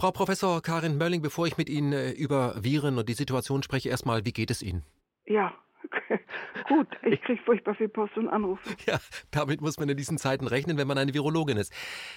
[0.00, 3.88] Frau Professor Karin Mölling, bevor ich mit Ihnen äh, über Viren und die Situation spreche,
[3.88, 4.84] erstmal, wie geht es Ihnen?
[5.26, 5.52] Ja,
[6.68, 8.68] Gut, ich kriege furchtbar viel Post und Anrufe.
[8.86, 8.98] Ja,
[9.30, 11.72] damit muss man in diesen Zeiten rechnen, wenn man eine Virologin ist.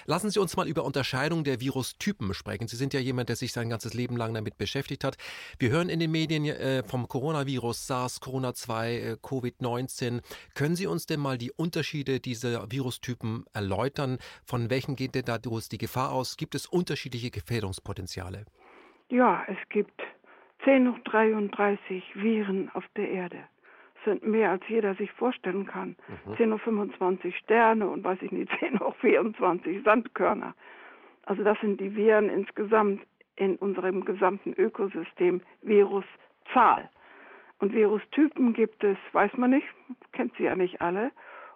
[0.06, 2.68] Lassen Sie uns mal über Unterscheidung der Virustypen sprechen.
[2.68, 5.16] Sie sind ja jemand, der sich sein ganzes Leben lang damit beschäftigt hat.
[5.58, 10.20] Wir hören in den Medien äh, vom Coronavirus, SARS, Corona-2, äh, Covid-19.
[10.54, 14.18] Können Sie uns denn mal die Unterschiede dieser Virustypen erläutern?
[14.44, 16.36] Von welchen geht denn dadurch die Gefahr aus?
[16.36, 18.44] Gibt es unterschiedliche Gefährdungspotenziale?
[19.08, 20.00] Ja, es gibt
[20.64, 23.44] 10 hoch 33 Viren auf der Erde
[24.04, 25.96] sind mehr als jeder sich vorstellen kann.
[26.26, 26.52] Mhm.
[26.54, 30.54] 10.25 Uhr Sterne und weiß ich nicht, 10 hoch 24 Sandkörner.
[31.24, 33.02] Also das sind die Viren insgesamt
[33.36, 36.90] in unserem gesamten Ökosystem Viruszahl.
[37.58, 39.66] Und Virustypen gibt es, weiß man nicht,
[40.12, 41.12] kennt sie ja nicht alle.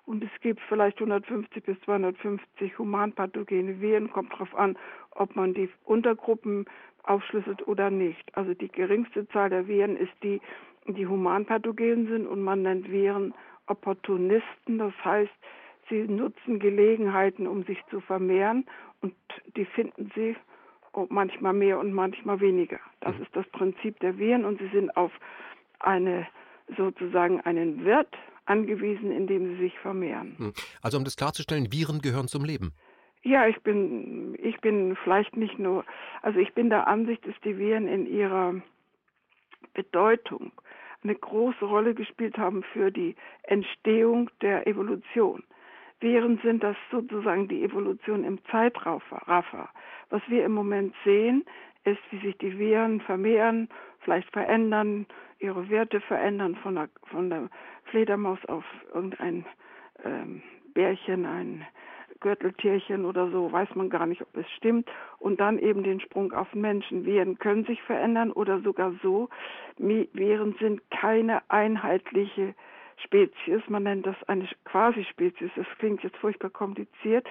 [0.06, 4.78] Und es gibt vielleicht 150 bis 250 humanpathogene Viren, kommt darauf an,
[5.10, 6.66] ob man die Untergruppen
[7.02, 8.36] aufschlüsselt oder nicht.
[8.36, 10.40] Also die geringste Zahl der Viren ist die,
[10.94, 13.34] die humanpathogen sind und man nennt Viren
[13.66, 14.78] Opportunisten.
[14.78, 15.32] Das heißt,
[15.88, 18.66] sie nutzen Gelegenheiten, um sich zu vermehren
[19.00, 19.14] und
[19.56, 20.36] die finden sie
[21.08, 22.80] manchmal mehr und manchmal weniger.
[23.00, 23.22] Das mhm.
[23.22, 25.12] ist das Prinzip der Viren und sie sind auf
[25.80, 26.26] eine
[26.76, 28.14] sozusagen einen Wirt
[28.46, 30.36] angewiesen, in dem sie sich vermehren.
[30.38, 30.52] Mhm.
[30.82, 32.72] Also um das klarzustellen, Viren gehören zum Leben.
[33.22, 35.84] Ja, ich bin, ich bin vielleicht nicht nur,
[36.22, 38.54] also ich bin der Ansicht, dass die Viren in ihrer
[39.74, 40.52] Bedeutung
[41.02, 45.42] eine große Rolle gespielt haben für die Entstehung der Evolution.
[46.00, 49.70] Viren sind das sozusagen die Evolution im Zeitraffer.
[50.10, 51.44] Was wir im Moment sehen,
[51.84, 53.68] ist, wie sich die Viren vermehren,
[54.00, 55.06] vielleicht verändern,
[55.38, 57.48] ihre Werte verändern von der, von der
[57.84, 59.44] Fledermaus auf irgendein
[60.04, 60.42] ähm,
[60.74, 61.66] Bärchen, ein
[62.20, 64.88] Gürteltierchen oder so, weiß man gar nicht, ob es stimmt.
[65.18, 67.04] Und dann eben den Sprung auf Menschen.
[67.04, 69.28] Viren können sich verändern oder sogar so.
[69.78, 72.54] Viren sind keine einheitliche
[73.04, 73.62] Spezies.
[73.68, 75.50] Man nennt das eine Quasi-Spezies.
[75.56, 77.26] Das klingt jetzt furchtbar kompliziert.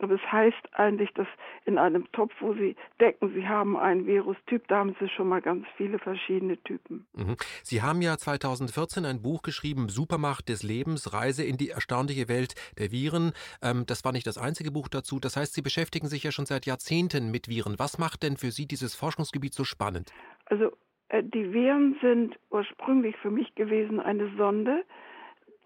[0.00, 1.26] Aber es heißt eigentlich, dass
[1.66, 5.42] in einem Topf, wo Sie decken, Sie haben einen Virustyp, da haben Sie schon mal
[5.42, 7.06] ganz viele verschiedene Typen.
[7.14, 7.36] Mhm.
[7.62, 12.54] Sie haben ja 2014 ein Buch geschrieben, Supermacht des Lebens, Reise in die erstaunliche Welt
[12.78, 13.32] der Viren.
[13.62, 15.20] Ähm, das war nicht das einzige Buch dazu.
[15.20, 17.78] Das heißt, Sie beschäftigen sich ja schon seit Jahrzehnten mit Viren.
[17.78, 20.12] Was macht denn für Sie dieses Forschungsgebiet so spannend?
[20.46, 20.72] Also
[21.08, 24.82] äh, die Viren sind ursprünglich für mich gewesen eine Sonde,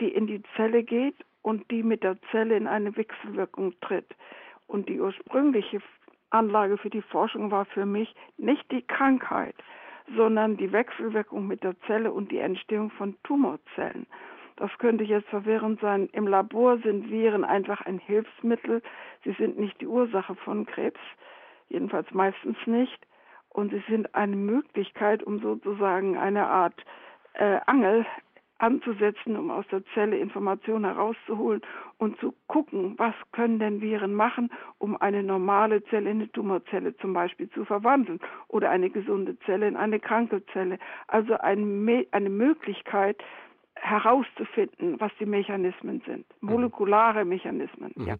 [0.00, 4.16] die in die Zelle geht und die mit der Zelle in eine Wechselwirkung tritt.
[4.66, 5.81] Und die ursprüngliche
[6.31, 9.55] Anlage für die Forschung war für mich nicht die Krankheit,
[10.16, 14.06] sondern die Wechselwirkung mit der Zelle und die Entstehung von Tumorzellen.
[14.56, 16.09] Das könnte jetzt verwirrend sein.
[16.12, 18.81] Im Labor sind Viren einfach ein Hilfsmittel.
[19.25, 21.00] Sie sind nicht die Ursache von Krebs,
[21.69, 23.06] jedenfalls meistens nicht.
[23.50, 26.84] Und sie sind eine Möglichkeit, um sozusagen eine Art
[27.34, 28.06] äh, Angel
[28.59, 31.61] anzusetzen, um aus der Zelle Informationen herauszuholen
[31.99, 36.97] und zu gucken, was können denn Viren machen, um eine normale Zelle in eine Tumorzelle
[36.99, 40.79] zum Beispiel zu verwandeln oder eine gesunde Zelle in eine kranke Zelle.
[41.09, 41.65] Also eine,
[42.31, 43.23] Möglichkeit,
[43.84, 46.25] herauszufinden, was die Mechanismen sind.
[46.41, 46.50] Mhm.
[46.50, 47.93] Molekulare Mechanismen.
[47.95, 48.06] Mhm.
[48.06, 48.17] Ja.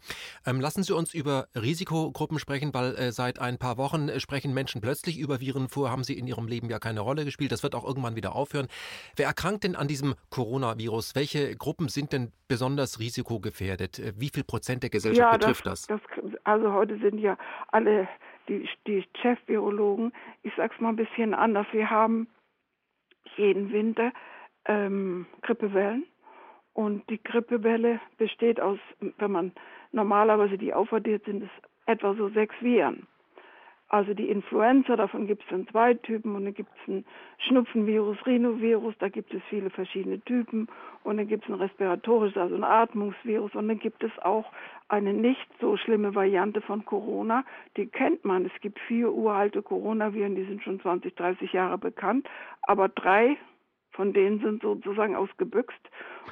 [0.47, 4.53] Ähm, lassen Sie uns über Risikogruppen sprechen, weil äh, seit ein paar Wochen äh, sprechen
[4.53, 7.51] Menschen plötzlich über Viren vor, haben sie in ihrem Leben ja keine Rolle gespielt.
[7.51, 8.69] Das wird auch irgendwann wieder aufhören.
[9.17, 11.15] Wer erkrankt denn an diesem Coronavirus?
[11.15, 13.99] Welche Gruppen sind denn besonders risikogefährdet?
[13.99, 16.01] Äh, wie viel Prozent der Gesellschaft ja, betrifft das, das?
[16.15, 16.35] das?
[16.45, 17.39] Also heute sind ja
[17.69, 18.07] alle
[18.49, 22.29] die, die Chef-Virologen, ich sag's mal ein bisschen anders, wir haben
[23.37, 24.13] jeden Winter
[24.67, 26.05] ähm, Grippewellen.
[26.73, 28.79] Und die Grippewelle besteht aus,
[29.19, 29.53] wenn man
[29.93, 31.51] normalerweise die aufaddiert, sind es
[31.87, 33.07] etwa so sechs Viren.
[33.89, 37.05] Also die Influenza, davon gibt es dann zwei Typen und dann gibt es ein
[37.39, 40.67] Schnupfenvirus, Rhinovirus, da gibt es viele verschiedene Typen
[41.05, 44.51] und dann gibt es ein respiratorisches, also ein Atmungsvirus und dann gibt es auch
[44.89, 47.45] eine nicht so schlimme Variante von Corona,
[47.77, 48.47] die kennt man.
[48.47, 52.29] Es gibt vier uralte Coronaviren, die sind schon 20, 30 Jahre bekannt,
[52.63, 53.37] aber drei
[53.95, 55.81] von denen sind sozusagen ausgebüxt.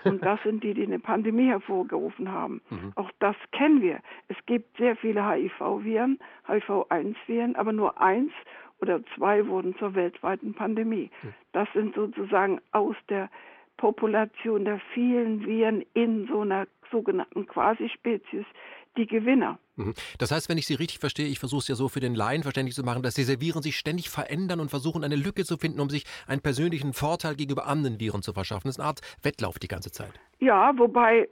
[0.05, 2.61] Und das sind die, die eine Pandemie hervorgerufen haben.
[2.71, 2.93] Mhm.
[2.97, 4.01] Auch das kennen wir.
[4.29, 8.33] Es gibt sehr viele HIV-Viren, HIV-1-Viren, aber nur eins
[8.81, 11.11] oder zwei wurden zur weltweiten Pandemie.
[11.23, 11.35] Mhm.
[11.53, 13.31] Das sind sozusagen aus der
[13.77, 18.45] Population der vielen Viren in so einer sogenannten Quasispezies
[18.97, 19.59] die Gewinner.
[19.77, 19.95] Mhm.
[20.19, 22.43] Das heißt, wenn ich Sie richtig verstehe, ich versuche es ja so für den Laien
[22.43, 25.81] verständlich zu machen, dass diese Viren sich ständig verändern und versuchen, eine Lücke zu finden,
[25.81, 28.69] um sich einen persönlichen Vorteil gegenüber anderen Viren zu verschaffen.
[28.69, 30.13] Das ist eine Art Wettlauf die ganze Zeit.
[30.41, 31.29] Ja, wobei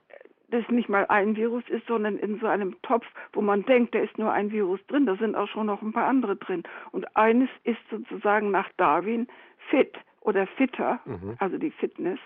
[0.50, 4.00] das nicht mal ein Virus ist, sondern in so einem Topf, wo man denkt, da
[4.00, 6.62] ist nur ein Virus drin, da sind auch schon noch ein paar andere drin.
[6.92, 9.28] Und eines ist sozusagen nach Darwin
[9.70, 11.36] fit oder fitter, mhm.
[11.38, 12.18] also die Fitness,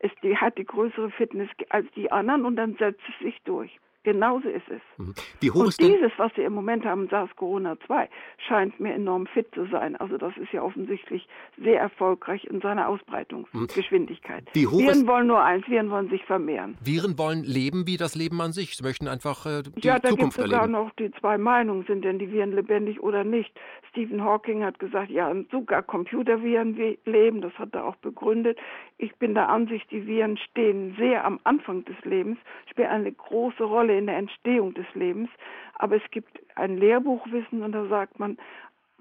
[0.00, 3.78] ist, die hat die größere Fitness als die anderen und dann setzt es sich durch.
[4.02, 4.80] Genauso ist es.
[4.96, 5.14] Mhm.
[5.40, 8.08] Wie hoch und ist dieses, was wir im Moment haben, SARS-CoV-2,
[8.48, 9.94] scheint mir enorm fit zu sein.
[9.96, 11.28] Also das ist ja offensichtlich
[11.62, 14.44] sehr erfolgreich in seiner Ausbreitungsgeschwindigkeit.
[14.54, 16.78] Wie hoch Viren wollen nur eins, Viren wollen sich vermehren.
[16.82, 18.74] Viren wollen leben wie das Leben an sich.
[18.74, 20.72] Sie möchten einfach äh, die ja, da Zukunft gibt es sogar erleben.
[20.72, 23.52] noch die zwei Meinungen, sind denn die Viren lebendig oder nicht.
[23.90, 26.74] Stephen Hawking hat gesagt, ja, sogar Computerviren
[27.04, 28.58] leben, das hat er auch begründet.
[28.96, 32.38] Ich bin der Ansicht, die Viren stehen sehr am Anfang des Lebens,
[32.70, 35.28] spielen eine große Rolle in der Entstehung des Lebens.
[35.74, 38.36] Aber es gibt ein Lehrbuchwissen und da sagt man,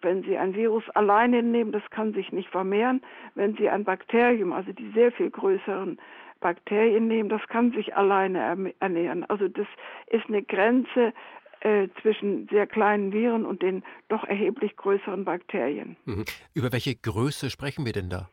[0.01, 3.01] wenn Sie ein Virus alleine nehmen, das kann sich nicht vermehren.
[3.35, 5.99] Wenn Sie ein Bakterium, also die sehr viel größeren
[6.39, 9.25] Bakterien nehmen, das kann sich alleine ernähren.
[9.29, 9.67] Also das
[10.07, 11.13] ist eine Grenze
[11.61, 15.97] äh, zwischen sehr kleinen Viren und den doch erheblich größeren Bakterien.
[16.05, 16.23] Mhm.
[16.53, 18.29] Über welche Größe sprechen wir denn da?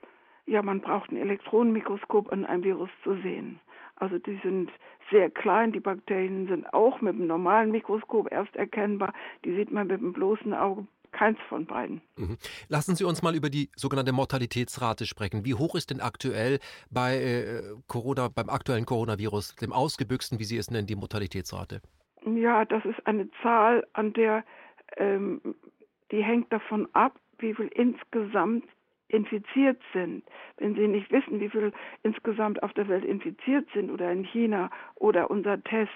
[0.46, 3.58] Ja, man braucht ein Elektronenmikroskop, um ein Virus zu sehen.
[3.96, 4.70] Also die sind
[5.10, 5.72] sehr klein.
[5.72, 9.12] Die Bakterien sind auch mit dem normalen Mikroskop erst erkennbar.
[9.44, 12.02] Die sieht man mit dem bloßen Auge keins von beiden.
[12.16, 12.36] Mhm.
[12.68, 15.44] Lassen Sie uns mal über die sogenannte Mortalitätsrate sprechen.
[15.46, 16.58] Wie hoch ist denn aktuell
[16.90, 21.80] bei äh, Corona, beim aktuellen Coronavirus, dem ausgebüxten, wie Sie es nennen, die Mortalitätsrate?
[22.26, 24.44] Ja, das ist eine Zahl, an der
[24.96, 25.40] ähm,
[26.10, 28.64] die hängt davon ab, wie viel insgesamt
[29.08, 30.24] infiziert sind,
[30.58, 31.72] wenn Sie nicht wissen, wie viel
[32.02, 35.92] insgesamt auf der Welt infiziert sind oder in China oder unser Test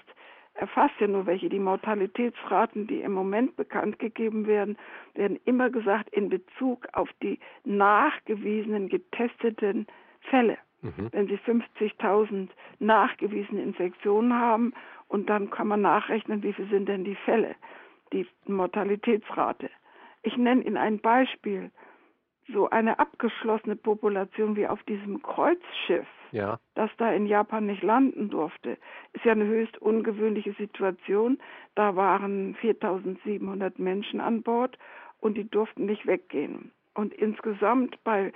[0.54, 1.48] erfasst ja nur welche.
[1.48, 4.76] Die Mortalitätsraten, die im Moment bekannt gegeben werden,
[5.14, 9.86] werden immer gesagt in Bezug auf die nachgewiesenen, getesteten
[10.20, 10.58] Fälle.
[10.82, 11.08] Mhm.
[11.12, 12.48] Wenn Sie 50.000
[12.78, 14.72] nachgewiesene Infektionen haben
[15.08, 17.54] und dann kann man nachrechnen, wie viel sind denn die Fälle,
[18.12, 19.70] die Mortalitätsrate.
[20.22, 21.70] Ich nenne Ihnen ein Beispiel
[22.52, 26.58] so eine abgeschlossene Population wie auf diesem Kreuzschiff, ja.
[26.74, 28.78] das da in Japan nicht landen durfte,
[29.12, 31.38] ist ja eine höchst ungewöhnliche Situation.
[31.74, 34.78] Da waren 4700 Menschen an Bord
[35.20, 36.72] und die durften nicht weggehen.
[36.94, 38.32] Und insgesamt bei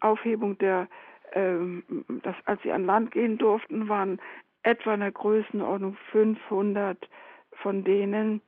[0.00, 0.88] Aufhebung der,
[1.32, 1.84] ähm,
[2.22, 4.20] das, als sie an Land gehen durften, waren
[4.62, 7.08] etwa in der Größenordnung 500
[7.62, 8.40] von denen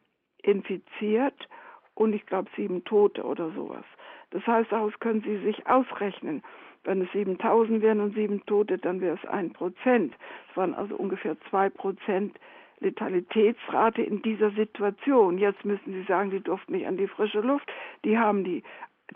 [0.42, 1.48] infiziert
[1.94, 3.84] und ich glaube sieben Tote oder sowas.
[4.34, 6.42] Das heißt, daraus können Sie sich ausrechnen.
[6.82, 10.12] Wenn es 7000 wären und sieben Tote, dann wäre es ein Prozent.
[10.50, 12.36] Es waren also ungefähr zwei Prozent
[12.80, 15.38] Letalitätsrate in dieser Situation.
[15.38, 17.72] Jetzt müssen Sie sagen, die durften nicht an die frische Luft.
[18.04, 18.64] Die haben die,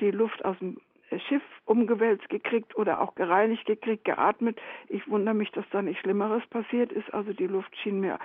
[0.01, 0.79] die Luft aus dem
[1.29, 4.61] Schiff umgewälzt gekriegt oder auch gereinigt gekriegt, geatmet.
[4.89, 7.13] Ich wundere mich, dass da nicht Schlimmeres passiert ist.
[7.13, 8.21] Also die Luft schien mir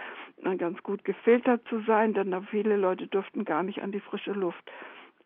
[0.60, 4.64] ganz gut gefiltert zu sein, denn viele Leute durften gar nicht an die frische Luft.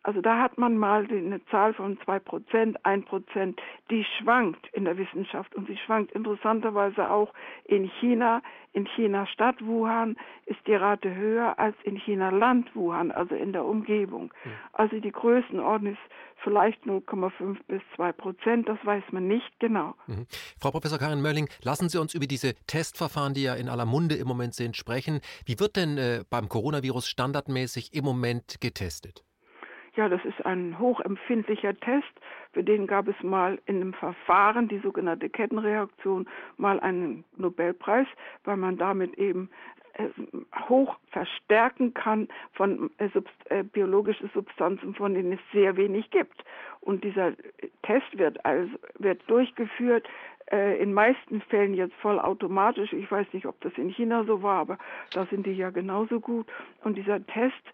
[0.08, 3.60] Also da hat man mal eine Zahl von 2 Prozent, 1 Prozent,
[3.90, 7.34] die schwankt in der Wissenschaft und sie schwankt interessanterweise auch
[7.66, 8.40] in China.
[8.72, 10.16] In China Stadt Wuhan
[10.46, 14.32] ist die Rate höher als in China Land Wuhan, also in der Umgebung.
[14.72, 16.00] Also die Größenordnung ist
[16.42, 19.94] vielleicht 0,5 bis 2 Prozent, das weiß man nicht genau.
[20.06, 20.26] Mhm.
[20.58, 24.14] Frau Professor Karin Mörling, lassen Sie uns über diese Testverfahren, die ja in aller Munde
[24.14, 25.20] im Moment sind, sprechen.
[25.44, 29.27] Wie wird denn äh, beim Coronavirus standardmäßig im Moment getestet?
[29.98, 32.06] Ja, das ist ein hochempfindlicher Test.
[32.52, 38.06] Für den gab es mal in einem Verfahren, die sogenannte Kettenreaktion, mal einen Nobelpreis,
[38.44, 39.50] weil man damit eben
[39.94, 40.06] äh,
[40.68, 43.10] hoch verstärken kann von äh,
[43.48, 46.44] äh, biologischen Substanzen, von denen es sehr wenig gibt.
[46.80, 47.32] Und dieser
[47.82, 48.70] Test wird also
[49.00, 50.08] wird durchgeführt
[50.52, 52.92] äh, in meisten Fällen jetzt vollautomatisch.
[52.92, 54.78] Ich weiß nicht, ob das in China so war, aber
[55.12, 56.46] da sind die ja genauso gut.
[56.84, 57.64] Und dieser Test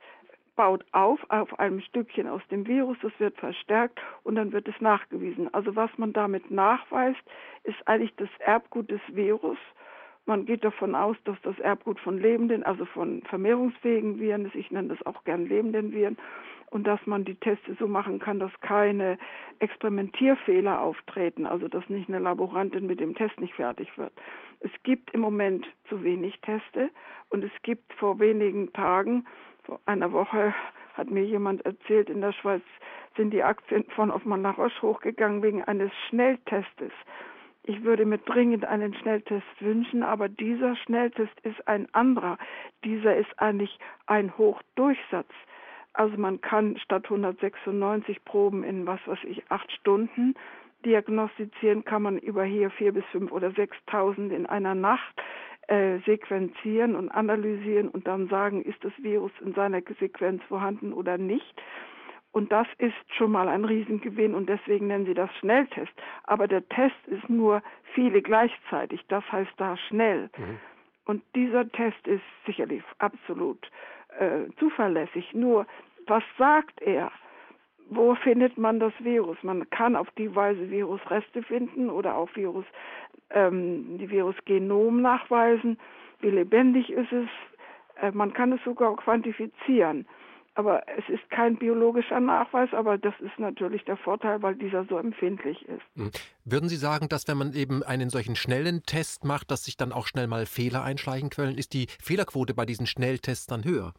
[0.57, 4.81] baut auf auf einem Stückchen aus dem Virus, das wird verstärkt und dann wird es
[4.81, 5.53] nachgewiesen.
[5.53, 7.23] Also was man damit nachweist,
[7.65, 9.59] ist eigentlich das Erbgut des Virus.
[10.27, 14.89] Man geht davon aus, dass das Erbgut von lebenden, also von vermehrungsfähigen Viren ich nenne
[14.89, 16.17] das auch gern lebenden Viren,
[16.71, 19.17] und dass man die Tests so machen kann, dass keine
[19.61, 24.13] Experimentierfehler auftreten, also dass nicht eine Laborantin mit dem Test nicht fertig wird.
[24.59, 26.91] Es gibt im Moment zu wenig Teste
[27.31, 29.25] und es gibt vor wenigen Tagen
[29.65, 30.55] vor einer Woche
[30.95, 32.63] hat mir jemand erzählt, in der Schweiz
[33.17, 36.93] sind die Aktien von Hoffmann nach Roche hochgegangen wegen eines Schnelltestes.
[37.65, 42.37] Ich würde mir dringend einen Schnelltest wünschen, aber dieser Schnelltest ist ein anderer.
[42.85, 45.31] Dieser ist eigentlich ein Hochdurchsatz.
[45.95, 50.35] Also man kann statt 196 Proben in was weiß ich acht Stunden
[50.85, 55.15] diagnostizieren, kann man über hier vier bis fünf oder sechstausend in einer Nacht
[55.69, 61.19] äh, sequenzieren und analysieren und dann sagen, ist das Virus in seiner Sequenz vorhanden oder
[61.19, 61.63] nicht.
[62.33, 65.93] Und das ist schon mal ein Riesengewinn und deswegen nennen sie das Schnelltest.
[66.25, 67.63] Aber der Test ist nur
[67.95, 69.05] viele gleichzeitig.
[69.07, 70.31] Das heißt da schnell.
[70.37, 70.59] Mhm.
[71.05, 73.71] Und dieser Test ist sicherlich absolut
[74.19, 75.33] äh, zuverlässig.
[75.33, 75.67] Nur,
[76.07, 77.13] was sagt er?
[77.91, 79.37] Wo findet man das Virus?
[79.43, 82.65] Man kann auf die Weise Virusreste finden oder auch Virus,
[83.31, 85.79] ähm, die Virusgenom nachweisen.
[86.21, 87.29] Wie lebendig ist es?
[88.01, 90.07] Äh, man kann es sogar quantifizieren.
[90.57, 94.99] Aber es ist kein biologischer Nachweis, aber das ist natürlich der Vorteil, weil dieser so
[94.99, 95.83] empfindlich ist.
[95.97, 96.11] Hm.
[96.45, 99.93] Würden Sie sagen, dass wenn man eben einen solchen schnellen Test macht, dass sich dann
[99.93, 101.59] auch schnell mal Fehler einschleichen können?
[101.59, 103.95] Ist die Fehlerquote bei diesen Schnelltests dann höher?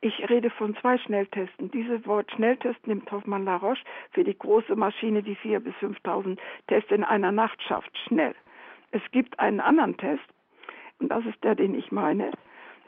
[0.00, 1.70] Ich rede von zwei Schnelltesten.
[1.72, 6.38] Dieses Wort Schnelltest nimmt Hoffmann La Roche für die große Maschine, die 4.000 bis 5.000
[6.68, 7.90] Tests in einer Nacht schafft.
[8.06, 8.34] Schnell.
[8.90, 10.24] Es gibt einen anderen Test,
[10.98, 12.32] und das ist der, den ich meine.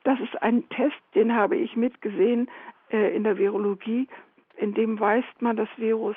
[0.05, 2.51] Das ist ein Test, den habe ich mitgesehen
[2.91, 4.09] äh, in der Virologie,
[4.57, 6.17] in dem weist man das Virus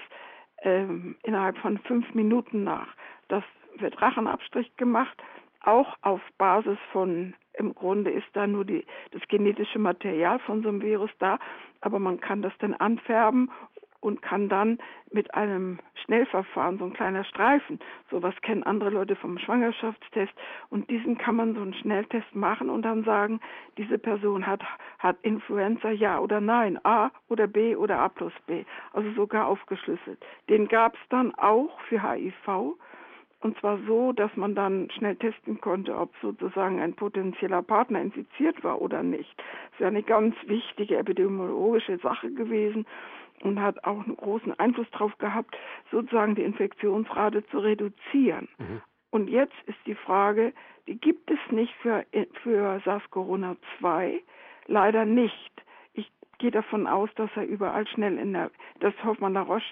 [0.57, 0.85] äh,
[1.23, 2.87] innerhalb von fünf Minuten nach.
[3.27, 3.43] Das
[3.77, 5.21] wird Rachenabstrich gemacht,
[5.61, 10.69] auch auf Basis von, im Grunde ist da nur die, das genetische Material von so
[10.69, 11.39] einem Virus da,
[11.81, 13.51] aber man kann das dann anfärben
[13.99, 14.77] und kann dann
[15.11, 17.79] mit einem Schnellverfahren, so ein kleiner Streifen,
[18.11, 20.33] sowas kennen andere Leute vom Schwangerschaftstest
[20.69, 23.39] und diesen kann man so einen Schnelltest machen und dann sagen,
[23.77, 24.61] diese Person hat,
[24.99, 30.23] hat Influenza, ja oder nein, A oder B oder A plus B, also sogar aufgeschlüsselt.
[30.49, 32.77] Den gab es dann auch für HIV
[33.45, 38.63] und zwar so, dass man dann schnell testen konnte, ob sozusagen ein potenzieller Partner infiziert
[38.63, 39.37] war oder nicht.
[39.37, 42.87] Das ist ja eine ganz wichtige epidemiologische Sache gewesen
[43.43, 45.55] und hat auch einen großen Einfluss darauf gehabt,
[45.91, 48.49] sozusagen die Infektionsrate zu reduzieren.
[48.57, 48.81] Mhm.
[49.11, 50.51] Und jetzt ist die Frage,
[50.87, 52.03] die gibt es nicht für,
[52.41, 54.21] für SARS-CoV-2,
[54.65, 55.51] leider nicht.
[55.93, 58.49] Ich gehe davon aus, dass er überall schnell in der,
[58.79, 59.71] das Hoffmann-La Roche,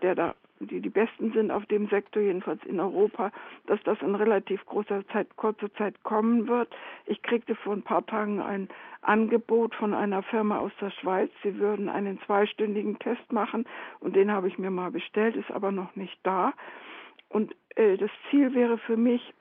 [0.00, 0.34] der da
[0.66, 3.30] die die besten sind auf dem Sektor, jedenfalls in Europa,
[3.66, 6.74] dass das in relativ großer Zeit, kurzer Zeit kommen wird.
[7.06, 8.68] Ich kriegte vor ein paar Tagen ein
[9.02, 11.30] Angebot von einer Firma aus der Schweiz.
[11.42, 13.64] Sie würden einen zweistündigen Test machen
[14.00, 16.52] und den habe ich mir mal bestellt, ist aber noch nicht da.
[17.28, 19.34] Und äh, das Ziel wäre für mich,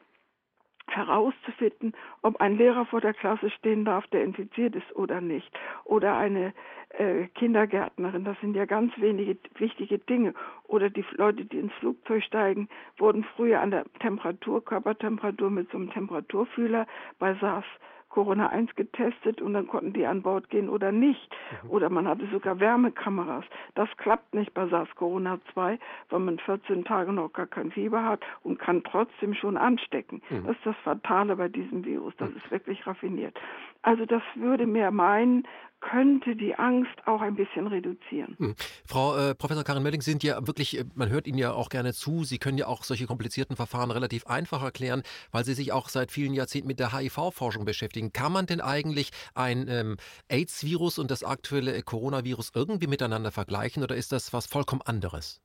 [0.95, 5.51] herauszufinden, ob ein Lehrer vor der Klasse stehen darf, der infiziert ist oder nicht.
[5.85, 6.53] Oder eine
[6.89, 10.33] äh, Kindergärtnerin, das sind ja ganz wenige wichtige Dinge.
[10.67, 15.77] Oder die Leute, die ins Flugzeug steigen, wurden früher an der Temperatur, Körpertemperatur mit so
[15.77, 16.87] einem Temperaturfühler
[17.19, 17.65] bei SARS
[18.11, 21.35] Corona 1 getestet und dann konnten die an Bord gehen oder nicht.
[21.63, 21.69] Mhm.
[21.69, 23.45] Oder man hatte sogar Wärmekameras.
[23.75, 28.03] Das klappt nicht bei SARS Corona 2, weil man 14 Tage noch gar kein Fieber
[28.03, 30.21] hat und kann trotzdem schon anstecken.
[30.29, 30.45] Mhm.
[30.45, 32.13] Das ist das Fatale bei diesem Virus.
[32.17, 32.37] Das mhm.
[32.37, 33.39] ist wirklich raffiniert.
[33.83, 35.47] Also das würde mir meinen,
[35.81, 38.35] könnte die Angst auch ein bisschen reduzieren.
[38.37, 38.55] Hm.
[38.85, 41.69] Frau äh, Professor Karin Mölling, Sie sind ja wirklich, äh, man hört Ihnen ja auch
[41.69, 45.71] gerne zu, Sie können ja auch solche komplizierten Verfahren relativ einfach erklären, weil Sie sich
[45.73, 48.13] auch seit vielen Jahrzehnten mit der HIV-Forschung beschäftigen.
[48.13, 49.97] Kann man denn eigentlich ein ähm,
[50.29, 55.41] AIDS-Virus und das aktuelle Coronavirus irgendwie miteinander vergleichen oder ist das was vollkommen anderes?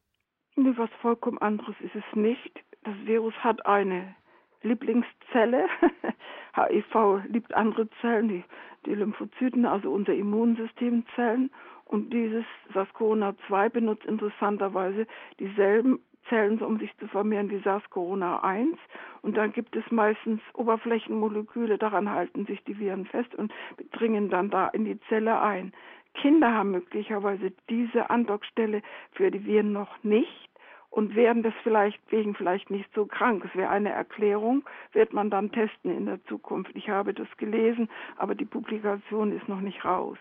[0.55, 2.61] Nee, was vollkommen anderes ist es nicht.
[2.85, 4.14] Das Virus hat eine
[4.62, 5.66] Lieblingszelle.
[6.56, 8.44] HIV liebt andere Zellen, die,
[8.86, 11.50] die Lymphozyten, also unser Immunsystemzellen.
[11.84, 12.44] Und dieses
[12.75, 15.06] SARS-CoV-2 benutzt interessanterweise
[15.38, 18.76] dieselben Zellen, um sich zu vermehren wie SARS-CoV-1.
[19.22, 23.52] Und dann gibt es meistens Oberflächenmoleküle, daran halten sich die Viren fest und
[23.92, 25.72] dringen dann da in die Zelle ein.
[26.14, 28.82] Kinder haben möglicherweise diese Andockstelle
[29.12, 30.50] für die Viren noch nicht
[30.96, 33.44] und werden das vielleicht wegen vielleicht nicht so krank.
[33.44, 36.70] Es wäre eine Erklärung, wird man dann testen in der Zukunft.
[36.74, 40.16] Ich habe das gelesen, aber die Publikation ist noch nicht raus.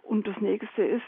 [0.00, 1.04] Und das nächste ist,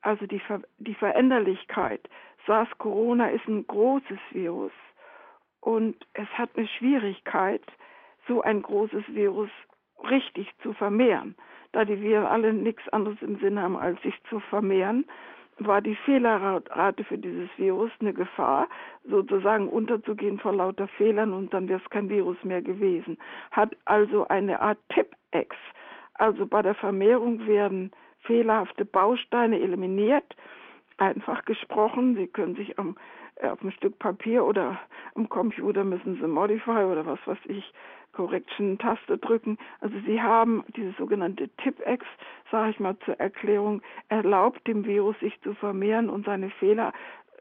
[0.00, 2.00] also die, Ver die Veränderlichkeit.
[2.48, 4.72] SARS-Corona ist ein großes Virus
[5.60, 7.62] und es hat eine Schwierigkeit,
[8.26, 9.50] so ein großes Virus
[10.10, 11.36] richtig zu vermehren,
[11.70, 15.04] da die wir alle nichts anderes im Sinn haben, als sich zu vermehren
[15.66, 18.68] war die Fehlerrate für dieses Virus eine Gefahr,
[19.04, 23.18] sozusagen unterzugehen vor lauter Fehlern und dann wäre es kein Virus mehr gewesen.
[23.50, 25.56] Hat also eine Art Tip-Ex.
[26.14, 30.36] Also bei der Vermehrung werden fehlerhafte Bausteine eliminiert.
[30.98, 32.96] Einfach gesprochen, Sie können sich am,
[33.42, 34.78] auf einem Stück Papier oder
[35.14, 37.72] am Computer müssen Sie Modify oder was weiß ich
[38.12, 39.56] Correction-Taste drücken.
[39.80, 42.04] Also Sie haben dieses sogenannte TIP-X,
[42.50, 46.92] sage ich mal zur Erklärung, erlaubt dem Virus sich zu vermehren und seine Fehler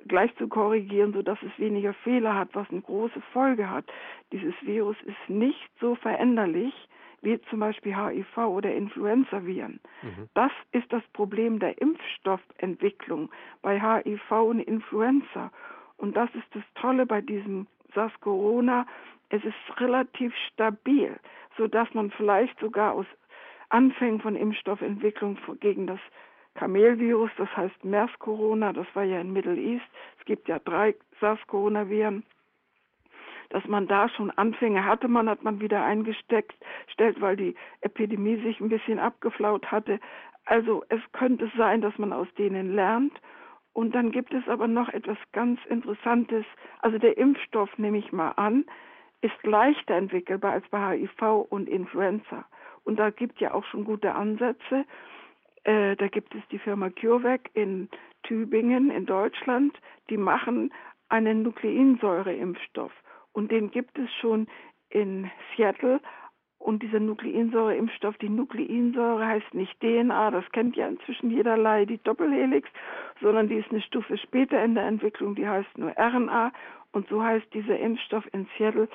[0.07, 3.85] gleich zu korrigieren, sodass es weniger Fehler hat, was eine große Folge hat.
[4.31, 6.73] Dieses Virus ist nicht so veränderlich
[7.21, 9.79] wie zum Beispiel HIV oder Influenza-Viren.
[10.01, 10.29] Mhm.
[10.35, 13.29] Das ist das Problem der Impfstoffentwicklung
[13.61, 15.51] bei HIV und Influenza.
[15.99, 18.85] Und das ist das Tolle bei diesem SARS-Corona.
[19.29, 21.19] Es ist relativ stabil,
[21.57, 23.05] sodass man vielleicht sogar aus
[23.69, 25.99] Anfängen von Impfstoffentwicklung gegen das
[26.55, 29.85] Kamelvirus, das heißt MERS-Corona, das war ja in Middle East.
[30.17, 32.23] Es gibt ja drei SARS-Coronaviren
[33.49, 36.55] dass man da schon Anfänge hatte, man hat man wieder eingesteckt,
[36.87, 39.99] stellt, weil die Epidemie sich ein bisschen abgeflaut hatte.
[40.45, 43.13] Also es könnte sein, dass man aus denen lernt.
[43.79, 46.43] Und dann gibt es aber noch etwas ganz Interessantes.
[46.81, 48.65] Also der Impfstoff, nehme ich mal an,
[49.21, 52.43] ist leichter entwickelbar als bei HIV und Influenza.
[52.83, 54.83] Und da gibt ja auch schon gute Ansätze.
[55.63, 57.87] Äh, da gibt es die Firma CureVac in
[58.23, 60.73] Tübingen in Deutschland, die machen
[61.07, 62.91] einen Nukleinsäureimpfstoff.
[63.31, 64.47] Und den gibt es schon
[64.89, 66.01] in Seattle.
[66.59, 72.69] Und dieser Nukleinsäureimpfstoff, die Nukleinsäure heißt nicht DNA, das kennt ja inzwischen jederlei, die Doppelhelix,
[73.21, 76.51] sondern die ist eine Stufe später in der Entwicklung, die heißt nur RNA.
[76.91, 78.89] Und so heißt dieser Impfstoff in Seattle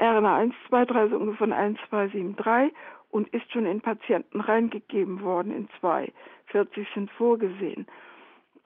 [0.00, 2.74] RNA 123, so ungefähr 1273
[3.10, 6.12] und ist schon in Patienten reingegeben worden, in zwei.
[6.46, 7.86] 40 sind vorgesehen.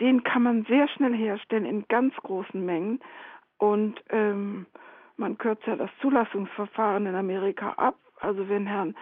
[0.00, 3.00] Den kann man sehr schnell herstellen in ganz großen Mengen.
[3.58, 4.66] Und ähm,
[5.16, 7.96] man kürzt ja das Zulassungsverfahren in Amerika ab.
[8.24, 8.94] Also wenn Herrn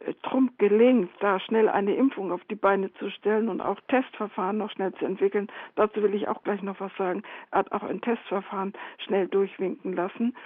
[0.00, 4.58] äh, Trump gelingt, da schnell eine Impfung auf die Beine zu stellen und auch Testverfahren
[4.58, 7.22] noch schnell zu entwickeln, dazu will ich auch gleich noch was sagen.
[7.50, 10.36] Er hat auch ein Testverfahren schnell durchwinken lassen.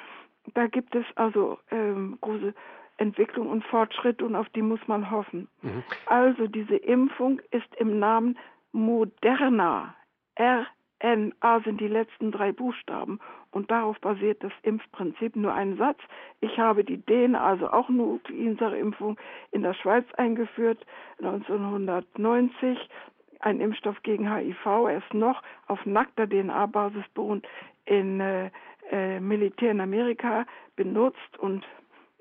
[0.55, 2.55] Da gibt es also ähm, große
[2.99, 5.49] Entwicklung und Fortschritt und auf die muss man hoffen.
[5.63, 5.83] Mhm.
[6.07, 8.37] Also diese Impfung ist im Namen
[8.73, 9.95] Moderna.
[10.35, 10.67] R
[11.17, 13.19] NA sind die letzten drei Buchstaben
[13.51, 15.37] und darauf basiert das Impfprinzip.
[15.37, 15.99] Nur ein Satz.
[16.41, 19.19] Ich habe die DNA, also auch Nukleinsäureimpfung,
[19.53, 20.85] in der Schweiz eingeführt,
[21.19, 22.79] 1990.
[23.41, 24.67] Ein Impfstoff gegen HIV.
[24.67, 27.47] Er ist noch auf nackter DNA-Basis beruht
[27.85, 28.51] in äh,
[28.91, 30.45] äh, Militär in Amerika
[30.77, 31.65] benutzt und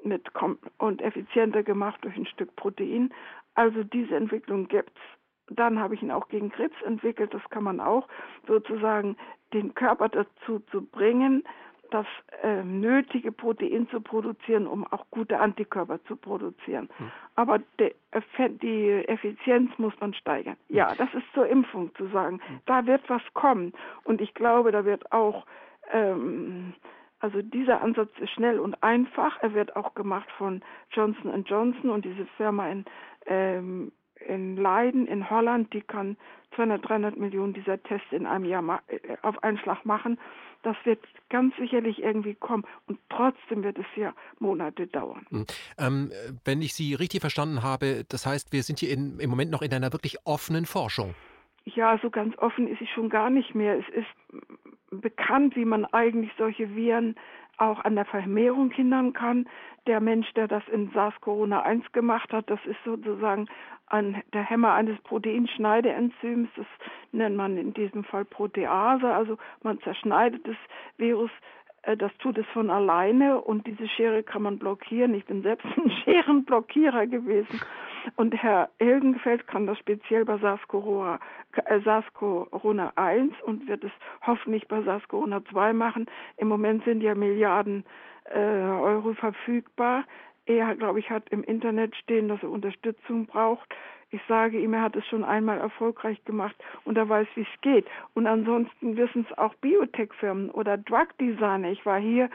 [0.04, 0.30] mit
[0.78, 3.12] und effizienter gemacht durch ein Stück Protein.
[3.56, 5.17] Also diese Entwicklung gibt es
[5.50, 7.34] dann habe ich ihn auch gegen Krebs entwickelt.
[7.34, 8.08] Das kann man auch
[8.48, 9.18] sozusagen
[9.54, 11.44] den Körper dazu zu bringen,
[11.92, 12.06] das
[12.44, 16.90] äh, nötige Protein zu produzieren, um auch gute Antikörper zu produzieren.
[16.98, 17.12] Hm.
[17.36, 17.94] Aber de,
[18.62, 20.58] die Effizienz muss man steigern.
[20.70, 20.98] Ja, hm.
[20.98, 22.42] das ist zur Impfung zu sagen.
[22.46, 22.60] Hm.
[22.66, 23.74] Da wird was kommen.
[24.04, 25.46] Und ich glaube, da wird auch,
[25.92, 26.74] ähm,
[27.20, 29.42] also dieser Ansatz ist schnell und einfach.
[29.42, 32.86] Er wird auch gemacht von Johnson Johnson und diese Firma in
[33.28, 33.92] ähm,
[34.26, 36.18] in Leiden, in Holland, die kann
[36.56, 40.20] 200, 300 Millionen dieser Tests in einem Jahr äh, auf einen Schlag machen.
[40.64, 41.00] Das wird
[41.30, 45.26] ganz sicherlich irgendwie kommen und trotzdem wird es ja Monate dauern.
[45.30, 45.46] Hm.
[45.78, 46.12] Ähm,
[46.46, 49.62] wenn ich Sie richtig verstanden habe, das heißt, wir sind hier in, im Moment noch
[49.62, 51.14] in einer wirklich offenen Forschung.
[51.76, 53.78] Ja, so ganz offen ist sie schon gar nicht mehr.
[53.78, 54.42] Es ist
[54.90, 57.16] bekannt, wie man eigentlich solche Viren
[57.58, 59.48] auch an der Vermehrung hindern kann.
[59.88, 63.48] Der Mensch, der das in SARS-CoV-1 gemacht hat, das ist sozusagen
[63.88, 66.66] ein, der Hämmer eines Proteinschneideenzyms, das
[67.12, 70.58] nennt man in diesem Fall Protease, also man zerschneidet das
[70.98, 71.32] Virus,
[71.84, 75.14] äh, das tut es von alleine und diese Schere kann man blockieren.
[75.14, 77.62] Ich bin selbst ein Scherenblockierer gewesen.
[78.16, 81.20] Und Herr Hilgenfeld kann das speziell bei SARS-CoV-1
[81.58, 83.92] äh, und wird es
[84.26, 86.06] hoffentlich bei SARS-CoV-2 machen.
[86.38, 87.84] Im Moment sind ja Milliarden
[88.26, 90.06] äh, Euro verfügbar.
[90.46, 93.68] Er, glaube ich, hat im Internet stehen, dass er Unterstützung braucht.
[94.10, 97.62] Ich sage ihm, er hat es schon einmal erfolgreich gemacht und er weiß, wie es
[97.62, 97.86] geht.
[98.14, 101.72] Und ansonsten wissen es auch Biotech-Firmen oder Drug-Designer.
[101.72, 102.30] Ich war hier,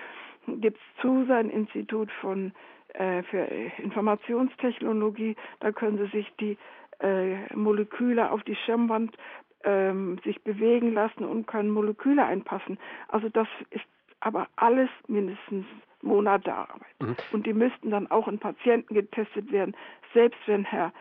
[0.47, 2.53] gibt es zu sein Institut von
[2.95, 3.45] äh, für
[3.79, 5.37] Informationstechnologie.
[5.61, 6.59] Da können Sie sich die
[7.01, 9.17] äh, Moleküle auf die Schirmwand
[9.65, 12.79] ähm, sich bewegen lassen und können Moleküle einpassen.
[13.09, 13.85] Also das ist
[14.21, 15.67] aber alles mindestens
[16.03, 17.01] Monate Arbeit.
[17.01, 17.17] Mhm.
[17.33, 19.77] Und die müssten dann auch in Patienten getestet werden,
[20.15, 20.93] selbst wenn Herr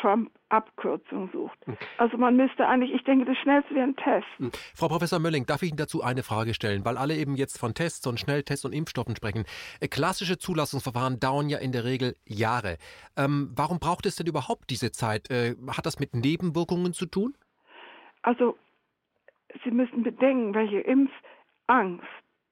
[0.00, 1.66] Trump Abkürzung sucht.
[1.66, 1.76] Mhm.
[1.98, 4.26] Also man müsste eigentlich, ich denke, das Schnellste wäre ein Test.
[4.38, 4.50] Mhm.
[4.74, 7.74] Frau Professor Mölling, darf ich Ihnen dazu eine Frage stellen, weil alle eben jetzt von
[7.74, 9.44] Tests und Schnelltests und Impfstoffen sprechen.
[9.80, 12.76] Äh, klassische Zulassungsverfahren dauern ja in der Regel Jahre.
[13.16, 15.30] Ähm, warum braucht es denn überhaupt diese Zeit?
[15.30, 17.34] Äh, hat das mit Nebenwirkungen zu tun?
[18.22, 18.56] Also
[19.64, 22.06] Sie müssen bedenken, welche Impfangst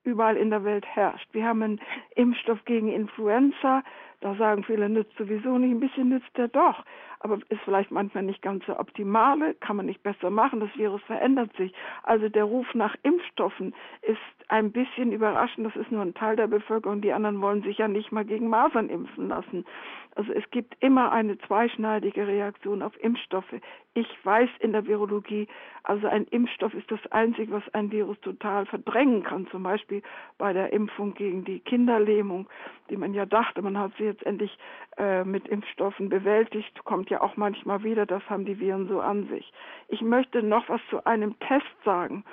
[0.05, 1.29] überall in der Welt herrscht.
[1.33, 1.81] Wir haben einen
[2.15, 3.83] Impfstoff gegen Influenza,
[4.25, 6.83] da sagen viele, nützt sowieso nicht, ein bisschen nützt er doch
[7.25, 11.01] aber ist vielleicht manchmal nicht ganz so optimale, kann man nicht besser machen, das Virus
[11.05, 11.73] verändert sich.
[12.03, 16.49] Also der Ruf nach Impfstoffen ist ein bisschen überraschend, das ist nur ein Teil der
[16.49, 19.65] Bevölkerung, die anderen wollen sich ja nicht mal gegen Masern impfen lassen.
[20.17, 23.55] Also es gibt immer eine zweischneidige Reaktion auf Impfstoffe.
[23.95, 25.49] Ich weiß in der Virologie,
[25.83, 29.47] also ein Impfstoff ist das Einzige, was ein Virus total verdrängen kann.
[29.49, 30.03] Zum Beispiel
[30.37, 32.49] bei der Impfung gegen die Kinderlähmung,
[32.91, 34.57] die man ja dachte, man hat sie jetzt endlich
[34.97, 39.29] äh, mit Impfstoffen bewältigt, kommt ja auch manchmal wieder, das haben die Viren so an
[39.29, 39.53] sich.
[39.89, 42.25] Ich möchte noch was zu einem Test sagen.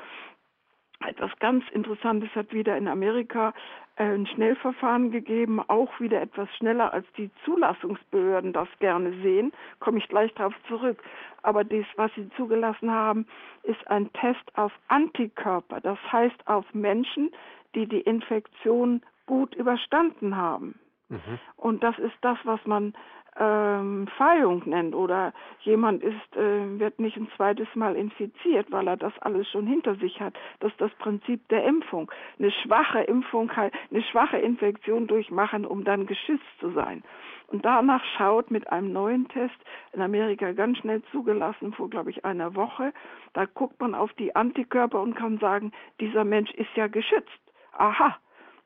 [1.07, 3.53] Etwas ganz Interessantes hat wieder in Amerika
[3.95, 9.97] äh, ein Schnellverfahren gegeben, auch wieder etwas schneller als die Zulassungsbehörden das gerne sehen, komme
[9.97, 11.01] ich gleich darauf zurück.
[11.41, 13.25] Aber das, was sie zugelassen haben,
[13.63, 17.31] ist ein Test auf Antikörper, das heißt auf Menschen,
[17.73, 20.79] die die Infektion gut überstanden haben.
[21.11, 21.39] Mhm.
[21.57, 22.93] Und das ist das, was man
[23.37, 28.97] ähm, Feihung nennt oder jemand ist, äh, wird nicht ein zweites Mal infiziert, weil er
[28.97, 30.33] das alles schon hinter sich hat.
[30.59, 32.11] Das ist das Prinzip der Impfung.
[32.39, 37.03] Eine schwache Impfung, eine schwache Infektion durchmachen, um dann geschützt zu sein.
[37.47, 39.57] Und danach schaut mit einem neuen Test
[39.91, 42.93] in Amerika ganz schnell zugelassen vor, glaube ich, einer Woche.
[43.33, 47.29] Da guckt man auf die Antikörper und kann sagen, dieser Mensch ist ja geschützt.
[47.73, 48.17] Aha,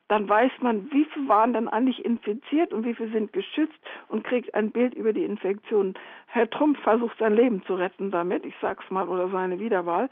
[0.08, 4.24] dann weiß man, wie viele waren dann eigentlich infiziert und wie viele sind geschützt und
[4.24, 5.94] kriegt ein Bild über die Infektion.
[6.26, 10.08] Herr Trump versucht sein Leben zu retten damit, ich sag's mal, oder seine Wiederwahl.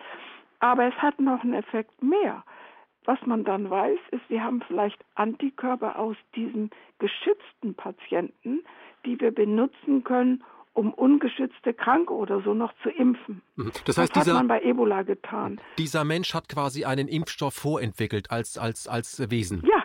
[0.59, 2.43] Aber es hat noch einen Effekt mehr.
[3.05, 8.65] Was man dann weiß, ist, wir haben vielleicht Antikörper aus diesem geschützten Patienten,
[9.05, 13.43] die wir benutzen können, um ungeschützte Kranke oder so noch zu impfen.
[13.57, 13.71] Mhm.
[13.85, 15.61] Das heißt, das hat man bei Ebola getan.
[15.79, 19.63] Dieser Mensch hat quasi einen Impfstoff vorentwickelt als, als, als Wesen.
[19.65, 19.84] Ja,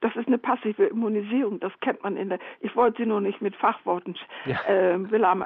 [0.00, 3.40] das ist eine passive Immunisierung, das kennt man in der, ich wollte sie nur nicht
[3.40, 4.56] mit Fachworten ja.
[4.66, 4.98] äh,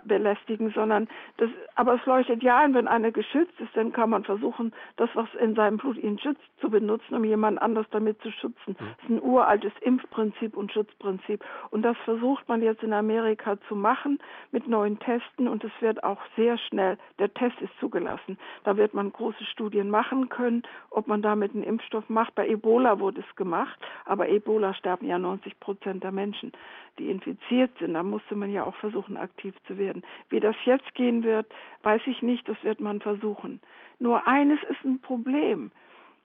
[0.04, 4.24] belästigen, sondern das, aber es leuchtet ja ein, wenn einer geschützt ist, dann kann man
[4.24, 8.30] versuchen, das, was in seinem Blut ihn schützt, zu benutzen, um jemand anders damit zu
[8.30, 8.70] schützen.
[8.70, 8.74] Mhm.
[8.78, 11.44] Das ist ein uraltes Impfprinzip und Schutzprinzip.
[11.70, 14.18] Und das versucht man jetzt in Amerika zu machen
[14.50, 18.38] mit neuen Testen und es wird auch sehr schnell, der Test ist zugelassen.
[18.64, 22.34] Da wird man große Studien machen können, ob man damit einen Impfstoff macht.
[22.34, 26.52] Bei Ebola wurde es gemacht, aber Ebola Ebola sterben ja 90 Prozent der Menschen,
[26.98, 27.94] die infiziert sind.
[27.94, 30.02] Da musste man ja auch versuchen, aktiv zu werden.
[30.28, 31.46] Wie das jetzt gehen wird,
[31.82, 32.48] weiß ich nicht.
[32.48, 33.60] Das wird man versuchen.
[33.98, 35.70] Nur eines ist ein Problem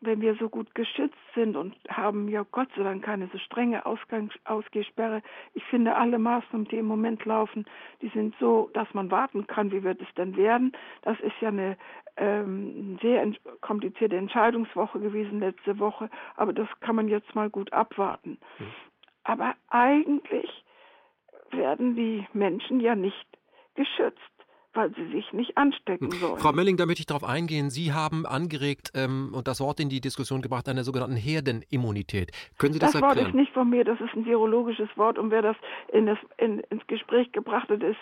[0.06, 3.86] wenn wir so gut geschützt sind und haben ja Gott sei Dank keine so strenge
[3.86, 5.22] Ausgangs Ausgehsperre.
[5.54, 7.66] Ich finde alle Maßnahmen, die im Moment laufen,
[8.02, 10.72] die sind so, dass man warten kann, wie wird es denn werden.
[11.02, 11.78] Das ist ja eine
[12.18, 18.38] ähm, sehr komplizierte Entscheidungswoche gewesen letzte Woche, aber das kann man jetzt mal gut abwarten.
[18.60, 18.66] Mhm.
[19.24, 20.64] Aber eigentlich
[21.52, 23.26] werden die Menschen ja nicht
[23.76, 24.35] geschützt
[24.76, 26.20] weil sie sich nicht anstecken hm.
[26.20, 26.40] sollen.
[26.40, 27.70] Frau Mölling, da möchte ich darauf eingehen.
[27.70, 32.32] Sie haben angeregt ähm, und das Wort in die Diskussion gebracht, einer sogenannten Herdenimmunität.
[32.58, 33.18] Können Sie das, das erklären?
[33.18, 35.56] Das Wort ist nicht von mir, das ist ein virologisches Wort und wer das,
[35.92, 37.98] in das in, ins Gespräch gebracht hat, ist,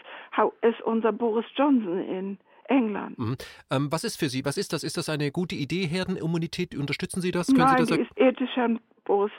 [0.62, 3.18] ist unser Boris Johnson in England.
[3.20, 3.38] Mhm.
[3.72, 4.84] Ähm, was ist für Sie, was ist das?
[4.84, 6.76] Ist das eine gute Idee, Herdenimmunität?
[6.76, 7.48] Unterstützen Sie das?
[7.48, 9.32] Können Nein, Sie das die ist ethisch, Herrn Boris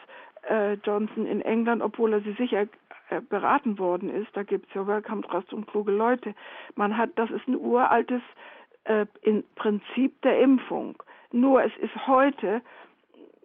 [0.48, 2.66] äh, Johnson in England, obwohl er sie sicher
[3.20, 6.34] beraten worden ist, da gibt es ja Welcome Trust und kluge Leute.
[6.74, 8.22] Man hat, das ist ein uraltes
[8.84, 10.96] äh, in Prinzip der Impfung.
[11.32, 12.62] Nur es ist heute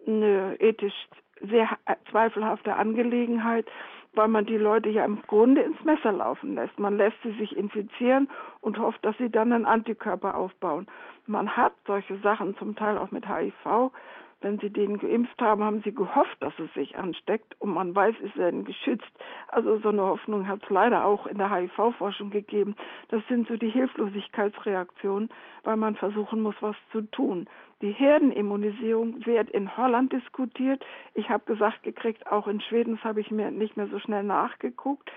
[0.06, 1.08] eine ethisch
[1.40, 1.68] sehr
[2.10, 3.66] zweifelhafte Angelegenheit,
[4.14, 6.78] weil man die Leute ja im Grunde ins Messer laufen lässt.
[6.78, 8.28] Man lässt sie sich infizieren
[8.60, 10.86] und hofft, dass sie dann einen Antikörper aufbauen.
[11.26, 13.92] Man hat solche Sachen zum Teil auch mit HIV
[14.40, 18.14] wenn sie den geimpft haben, haben sie gehofft, dass es sich ansteckt und man weiß,
[18.20, 19.10] ist er geschützt.
[19.48, 22.74] Also so eine Hoffnung hat es leider auch in der HIV-Forschung gegeben.
[23.08, 25.28] Das sind so die Hilflosigkeitsreaktionen,
[25.64, 27.48] weil man versuchen muss, was zu tun.
[27.82, 30.84] Die Herdenimmunisierung wird in Holland diskutiert.
[31.14, 35.10] Ich habe gesagt gekriegt, auch in Schweden, habe ich mir nicht mehr so schnell nachgeguckt.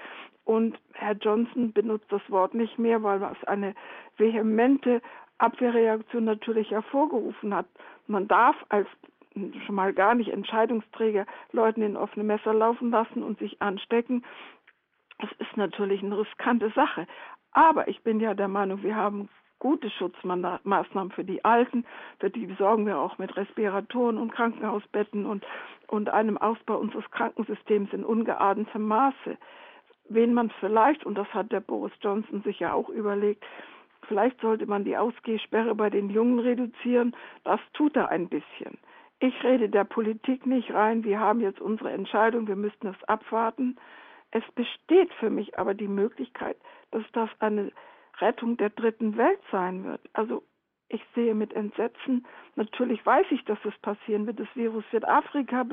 [0.45, 3.75] Und Herr Johnson benutzt das Wort nicht mehr, weil es eine
[4.17, 5.01] vehemente
[5.37, 7.65] Abwehrreaktion natürlich hervorgerufen hat.
[8.07, 8.87] Man darf als
[9.65, 14.23] schon mal gar nicht Entscheidungsträger Leuten in offene Messer laufen lassen und sich anstecken.
[15.19, 17.07] Das ist natürlich eine riskante Sache.
[17.51, 21.85] Aber ich bin ja der Meinung, wir haben gute Schutzmaßnahmen für die Alten.
[22.19, 25.45] Für die sorgen wir auch mit Respiratoren und Krankenhausbetten und,
[25.87, 29.37] und einem Ausbau unseres Krankensystems in ungeahntem Maße.
[30.09, 33.45] Wen man vielleicht, und das hat der Boris Johnson sich ja auch überlegt,
[34.07, 37.15] vielleicht sollte man die Ausgehsperre bei den Jungen reduzieren.
[37.45, 38.77] Das tut er ein bisschen.
[39.23, 41.05] Ich rede der Politik nicht rein.
[41.05, 42.45] Wir haben jetzt unsere Entscheidung.
[42.45, 43.77] Wir müssten das abwarten.
[44.31, 46.57] Es besteht für mich aber die Möglichkeit,
[46.91, 47.71] dass das eine
[48.19, 50.01] Rettung der dritten Welt sein wird.
[50.11, 50.43] Also
[50.89, 54.41] ich sehe mit Entsetzen, natürlich weiß ich, dass es passieren wird.
[54.41, 55.65] Das Virus wird Afrika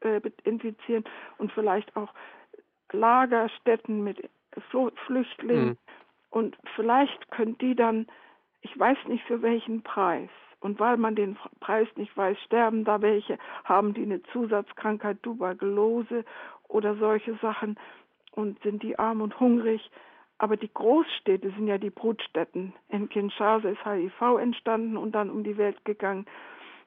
[0.00, 1.04] äh, infizieren
[1.38, 2.12] und vielleicht auch
[2.92, 4.28] Lagerstätten mit
[5.06, 5.68] Flüchtlingen.
[5.68, 5.78] Mhm.
[6.28, 8.08] Und vielleicht können die dann,
[8.60, 10.28] ich weiß nicht für welchen Preis,
[10.60, 16.24] und weil man den Preis nicht weiß, sterben da welche, haben die eine Zusatzkrankheit, Tuberkulose
[16.68, 17.78] oder solche Sachen
[18.32, 19.90] und sind die arm und hungrig.
[20.38, 22.72] Aber die Großstädte sind ja die Brutstätten.
[22.88, 26.26] In Kinshasa ist HIV entstanden und dann um die Welt gegangen.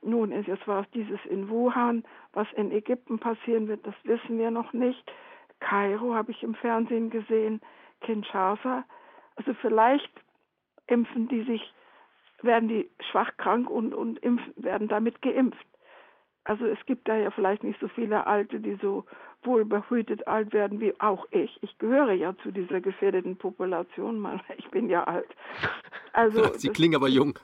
[0.01, 2.03] Nun, jetzt war es dieses in Wuhan.
[2.33, 5.03] Was in Ägypten passieren wird, das wissen wir noch nicht.
[5.59, 7.62] Kairo habe ich im Fernsehen gesehen.
[8.01, 8.83] Kinshasa.
[9.36, 10.12] Also vielleicht
[10.88, 11.73] impfen die sich
[12.43, 15.65] werden die schwach krank und, und impfen, werden damit geimpft.
[16.45, 19.06] Also es gibt da ja vielleicht nicht so viele Alte, die so
[19.43, 21.58] wohlbehütet alt werden wie auch ich.
[21.62, 24.27] Ich gehöre ja zu dieser gefährdeten Population,
[24.58, 25.29] ich bin ja alt.
[26.12, 27.39] Also Sie klingen aber jung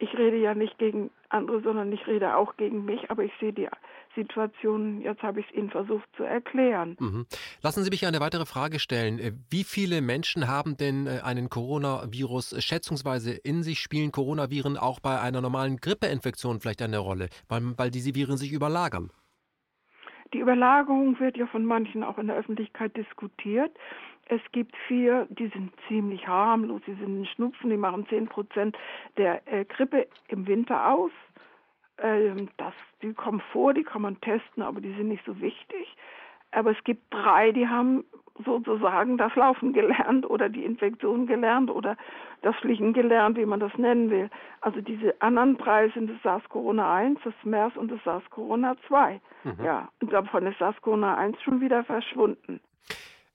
[0.00, 3.52] ich rede ja nicht gegen andere, sondern ich rede auch gegen mich, aber ich sehe
[3.52, 3.68] die
[4.14, 6.96] Situation, jetzt habe ich es Ihnen versucht zu erklären.
[6.98, 7.26] Mhm.
[7.62, 9.18] Lassen Sie mich eine weitere Frage stellen.
[9.18, 13.80] Äh, wie viele Menschen haben denn äh, einen Coronavirus schätzungsweise in sich?
[13.80, 18.52] Spielen Coronaviren auch bei einer normalen Grippeinfektion vielleicht eine Rolle, weil, weil diese Viren sich
[18.52, 19.10] überlagern?
[20.32, 23.76] Die Überlagerung wird ja von manchen auch in der Öffentlichkeit diskutiert.
[24.26, 28.76] Es gibt vier, die sind ziemlich harmlos, die sind ein Schnupfen, die machen 10 Prozent
[29.16, 31.10] der äh, Grippe im Winter aus.
[32.02, 35.96] Ähm, das, die kommen vor, die kann man testen, aber die sind nicht so wichtig.
[36.52, 38.04] Aber es gibt drei, die haben
[38.44, 41.96] sozusagen das Laufen gelernt oder die Infektion gelernt oder
[42.42, 44.30] das Fliegen gelernt, wie man das nennen will.
[44.60, 49.20] Also diese anderen drei sind das SARS-CoV-1, das MERS und das SARS-CoV-2.
[49.44, 49.64] Mhm.
[49.64, 52.60] Ja, und davon ist SARS-CoV-1 schon wieder verschwunden.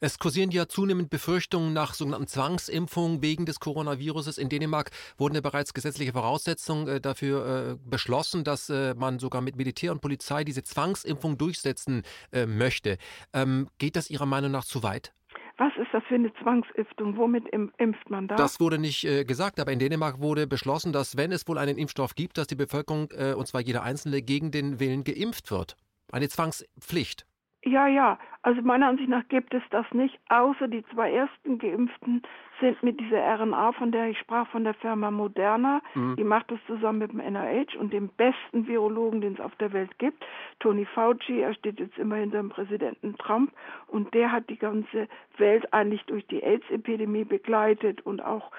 [0.01, 4.37] Es kursieren ja zunehmend Befürchtungen nach sogenannten Zwangsimpfungen wegen des Coronaviruses.
[4.37, 9.41] In Dänemark wurden ja bereits gesetzliche Voraussetzungen äh, dafür äh, beschlossen, dass äh, man sogar
[9.41, 12.03] mit Militär und Polizei diese Zwangsimpfung durchsetzen
[12.47, 12.97] möchte.
[13.33, 15.13] Ähm, geht das Ihrer Meinung nach zu weit?
[15.57, 17.15] Was ist das für eine Zwangsimpfung?
[17.17, 17.45] Womit
[17.77, 18.35] impft man da?
[18.35, 21.77] Das wurde nicht äh, gesagt, aber in Dänemark wurde beschlossen, dass wenn es wohl einen
[21.77, 25.77] Impfstoff gibt, dass die Bevölkerung, äh, und zwar jeder Einzelne, gegen den Willen geimpft wird.
[26.11, 27.25] Eine Zwangspflicht.
[27.65, 28.19] Ja, ja.
[28.43, 32.21] Also meiner Ansicht nach gibt es das nicht, außer die zwei ersten Geimpften
[32.59, 35.81] sind mit dieser RNA, von der ich sprach, von der Firma Moderna.
[35.95, 36.15] Mhm.
[36.15, 39.73] Die macht das zusammen mit dem NIH und dem besten Virologen, den es auf der
[39.73, 40.23] Welt gibt,
[40.59, 41.39] Tony Fauci.
[41.39, 43.51] Er steht jetzt immer hinter dem Präsidenten Trump
[43.87, 48.51] und der hat die ganze Welt eigentlich durch die AIDS-Epidemie begleitet und auch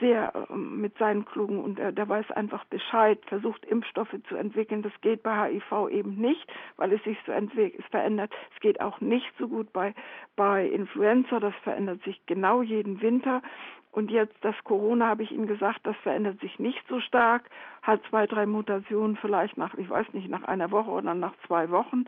[0.00, 4.82] sehr ähm, mit seinen klugen und er, der weiß einfach Bescheid, versucht Impfstoffe zu entwickeln.
[4.82, 8.32] Das geht bei HIV eben nicht, weil es sich so es verändert.
[8.54, 9.94] Es geht auch nicht so gut bei,
[10.36, 13.42] bei Influenza, das verändert sich genau jeden Winter.
[13.90, 17.50] Und jetzt das Corona, habe ich Ihnen gesagt, das verändert sich nicht so stark,
[17.82, 21.70] hat zwei, drei Mutationen vielleicht nach, ich weiß nicht, nach einer Woche oder nach zwei
[21.70, 22.06] Wochen.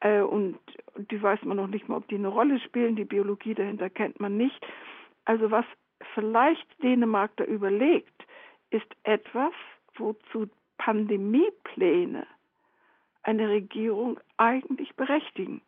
[0.00, 0.58] Äh, und
[0.96, 2.96] die weiß man noch nicht mal, ob die eine Rolle spielen.
[2.96, 4.66] Die Biologie dahinter kennt man nicht.
[5.26, 5.66] Also was
[6.14, 8.26] vielleicht Dänemark da überlegt,
[8.70, 9.52] ist etwas,
[9.96, 12.26] wozu Pandemiepläne
[13.22, 15.60] eine Regierung eigentlich berechtigen.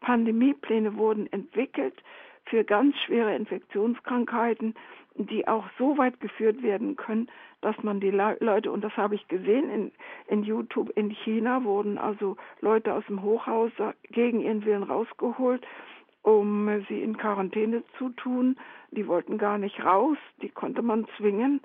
[0.00, 2.02] Pandemiepläne wurden entwickelt
[2.44, 4.74] für ganz schwere Infektionskrankheiten,
[5.14, 7.28] die auch so weit geführt werden können,
[7.60, 9.92] dass man die Leute, und das habe ich gesehen in,
[10.28, 13.72] in YouTube in China, wurden also Leute aus dem Hochhaus
[14.10, 15.66] gegen ihren Willen rausgeholt
[16.22, 18.56] um sie in Quarantäne zu tun.
[18.90, 21.60] Die wollten gar nicht raus, die konnte man zwingen.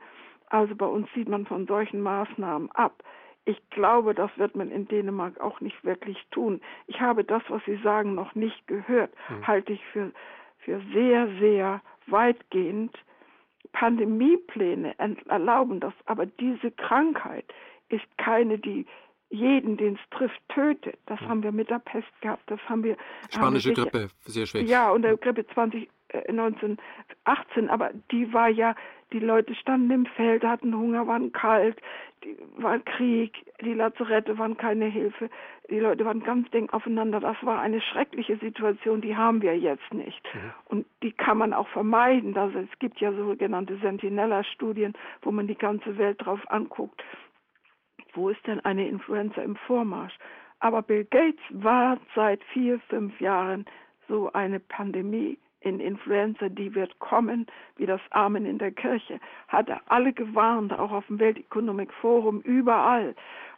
[0.49, 3.03] Also bei uns sieht man von solchen Maßnahmen ab.
[3.45, 6.61] Ich glaube, das wird man in Dänemark auch nicht wirklich tun.
[6.87, 9.11] Ich habe das, was Sie sagen, noch nicht gehört.
[9.27, 9.45] Hm.
[9.45, 10.11] Halte ich für,
[10.59, 12.97] für sehr, sehr weitgehend.
[13.73, 14.95] Pandemiepläne
[15.27, 17.45] erlauben das, aber diese Krankheit
[17.89, 18.85] ist keine, die
[19.29, 20.97] jeden, den es trifft, tötet.
[21.05, 21.29] Das hm.
[21.29, 22.43] haben wir mit der Pest gehabt.
[22.47, 22.97] Das haben wir.
[23.29, 24.63] Spanische haben wir Grippe, sehr schwer.
[24.63, 27.69] Ja, und der Grippe 20, äh, 1918.
[27.69, 28.75] Aber die war ja,
[29.11, 31.79] die Leute standen im Feld, hatten Hunger, waren kalt,
[32.23, 35.29] die, war Krieg, die Lazarette waren keine Hilfe.
[35.69, 37.19] Die Leute waren ganz eng aufeinander.
[37.19, 40.21] Das war eine schreckliche Situation, die haben wir jetzt nicht.
[40.33, 40.51] Mhm.
[40.65, 42.37] Und die kann man auch vermeiden.
[42.37, 47.01] Also es gibt ja sogenannte Sentinella-Studien, wo man die ganze Welt drauf anguckt
[48.13, 50.17] wo ist denn eine Influenza im Vormarsch?
[50.59, 53.65] Aber Bill Gates war seit vier, fünf Jahren
[54.07, 57.47] so eine Pandemie in Influenza, die wird kommen,
[57.77, 62.41] wie das Amen in der Kirche, hat er alle gewarnt, auch auf dem Welteconomic Forum,
[62.41, 63.15] überall.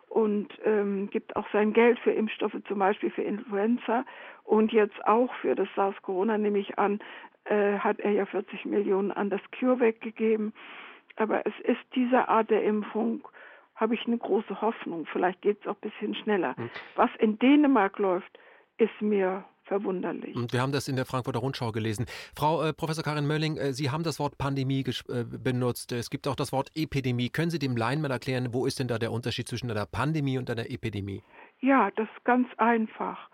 [0.09, 4.05] und ähm, gibt auch sein Geld für Impfstoffe, zum Beispiel für Influenza
[4.45, 6.99] und jetzt auch für das SARS-Corona, nehme ich an,
[7.45, 10.53] äh, hat er ja 40 Millionen an das CureVac gegeben.
[11.17, 13.27] Aber es ist diese Art der Impfung,
[13.75, 15.05] habe ich eine große Hoffnung.
[15.11, 16.55] Vielleicht geht es auch ein bisschen schneller.
[16.55, 16.69] Hm.
[16.95, 18.39] Was in Dänemark läuft,
[18.77, 20.35] ist mir verwunderlich.
[20.35, 22.05] Und wir haben das in der Frankfurter Rundschau gelesen.
[22.35, 25.91] Frau äh, Professor Karin Mölling, äh, Sie haben das Wort Pandemie äh, benutzt.
[25.91, 27.29] Es gibt auch das Wort Epidemie.
[27.29, 30.37] Können Sie dem Laien mal erklären, wo ist denn da der Unterschied zwischen einer Pandemie
[30.37, 31.23] und einer Epidemie?
[31.61, 33.29] Ja, das ist ganz einfach.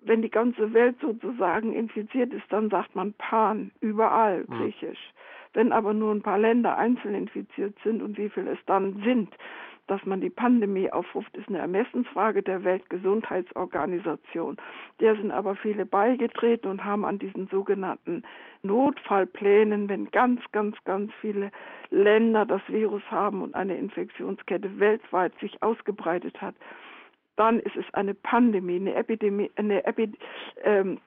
[0.00, 4.58] Wenn die ganze Welt sozusagen infiziert ist, dann sagt man Pan, überall, hm.
[4.58, 5.12] griechisch.
[5.54, 9.30] Wenn aber nur ein paar Länder einzeln infiziert sind und wie viele es dann sind,
[9.86, 14.56] dass man die Pandemie aufruft, ist eine Ermessensfrage der Weltgesundheitsorganisation.
[15.00, 18.22] Der sind aber viele beigetreten und haben an diesen sogenannten
[18.62, 21.50] Notfallplänen, wenn ganz, ganz, ganz viele
[21.90, 26.54] Länder das Virus haben und eine Infektionskette weltweit sich ausgebreitet hat,
[27.36, 30.12] dann ist es eine Pandemie, eine Epidemie, eine, Epi,
[30.62, 30.98] ähm,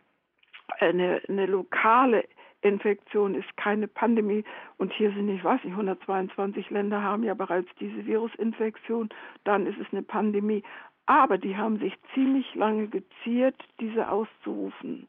[0.80, 2.26] eine, eine lokale
[2.62, 4.44] Infektion ist keine Pandemie.
[4.78, 9.10] Und hier sind, ich weiß nicht, 122 Länder haben ja bereits diese Virusinfektion.
[9.44, 10.64] Dann ist es eine Pandemie.
[11.06, 15.08] Aber die haben sich ziemlich lange geziert, diese auszurufen.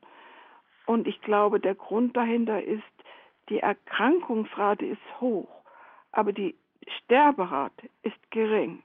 [0.86, 2.82] Und ich glaube, der Grund dahinter ist,
[3.48, 5.48] die Erkrankungsrate ist hoch,
[6.12, 6.54] aber die
[6.86, 8.82] Sterberate ist gering.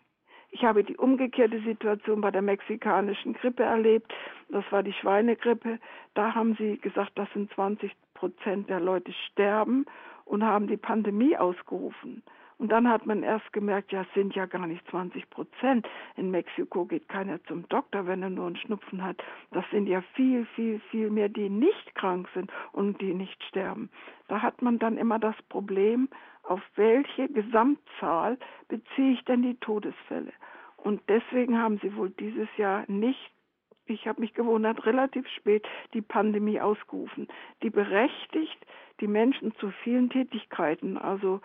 [0.52, 4.14] Ich habe die umgekehrte Situation bei der mexikanischen Grippe erlebt.
[4.50, 5.80] Das war die Schweinegrippe.
[6.14, 7.92] Da haben sie gesagt, das sind 20
[8.24, 9.86] Prozent der Leute sterben
[10.24, 12.24] und haben die Pandemie ausgerufen.
[12.58, 15.86] Und dann hat man erst gemerkt, ja, es sind ja gar nicht 20 Prozent.
[16.16, 19.22] In Mexiko geht keiner zum Doktor, wenn er nur einen Schnupfen hat.
[19.52, 23.90] Das sind ja viel, viel, viel mehr, die nicht krank sind und die nicht sterben.
[24.30, 26.08] Da hat man dann immer das Problem,
[26.44, 28.38] auf welche Gesamtzahl
[28.70, 30.32] beziehe ich denn die Todesfälle?
[30.78, 33.33] Und deswegen haben sie wohl dieses Jahr nicht,
[33.86, 37.28] ich habe mich gewundert, relativ spät die Pandemie ausgerufen,
[37.62, 38.66] die berechtigt
[39.00, 40.98] die Menschen zu vielen Tätigkeiten.
[40.98, 41.42] Also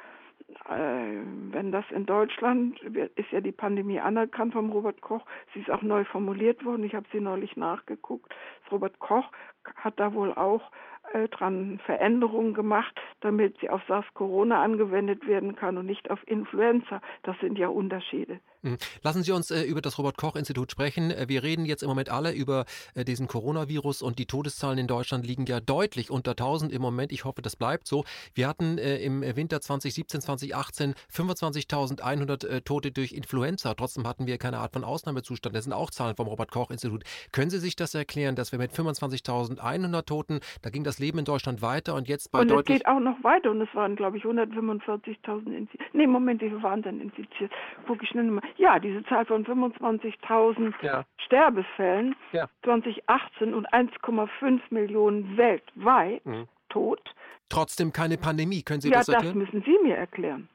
[0.69, 5.71] äh, wenn das in Deutschland ist ja die Pandemie anerkannt vom Robert Koch, sie ist
[5.71, 6.85] auch neu formuliert worden.
[6.85, 8.35] Ich habe sie neulich nachgeguckt.
[8.63, 9.31] Das Robert Koch
[9.77, 10.71] hat da wohl auch
[11.13, 17.01] äh, dran Veränderungen gemacht, damit sie auf SARS-Corona angewendet werden kann und nicht auf Influenza.
[17.23, 18.41] Das sind ja Unterschiede.
[18.63, 18.79] Mhm.
[19.03, 21.11] Lassen Sie uns äh, über das Robert-Koch-Institut sprechen.
[21.11, 24.87] Äh, wir reden jetzt im Moment alle über äh, diesen Coronavirus und die Todeszahlen in
[24.87, 27.13] Deutschland liegen ja deutlich unter 1000 im Moment.
[27.13, 28.05] Ich hoffe, das bleibt so.
[28.35, 33.75] Wir hatten äh, im Winter 2017, 2018 25.100 äh, Tote durch Influenza.
[33.75, 35.55] Trotzdem hatten wir keine Art von Ausnahmezustand.
[35.55, 37.05] Das sind auch Zahlen vom Robert-Koch-Institut.
[37.33, 41.25] Können Sie sich das erklären, dass wir mit 25.100 Toten, da ging das Leben in
[41.25, 42.79] Deutschland weiter und jetzt bei und deutlich...
[42.79, 45.95] es geht auch noch weiter und es waren, glaube ich, 145.000 infiziert.
[45.95, 47.53] Nee, Moment, wie viele waren denn infiziert?
[47.87, 48.43] Guck ich schnell mal.
[48.57, 51.05] Ja, diese Zahl von 25.000 ja.
[51.19, 52.49] Sterbefällen ja.
[52.65, 56.49] 2018 und 1,5 Millionen weltweit mhm.
[56.69, 57.15] tot.
[57.49, 58.63] Trotzdem keine Pandemie.
[58.63, 59.39] Können Sie ja, das erklären?
[59.39, 60.49] Ja, das müssen Sie mir erklären.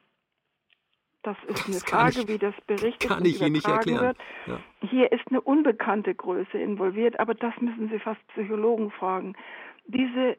[1.24, 4.14] Das ist eine das Frage, ich, wie das berichtet kann ich Ihnen nicht erklären.
[4.46, 4.60] Ja.
[4.82, 9.34] Hier ist eine unbekannte Größe involviert, aber das müssen Sie fast Psychologen fragen.
[9.86, 10.38] Diese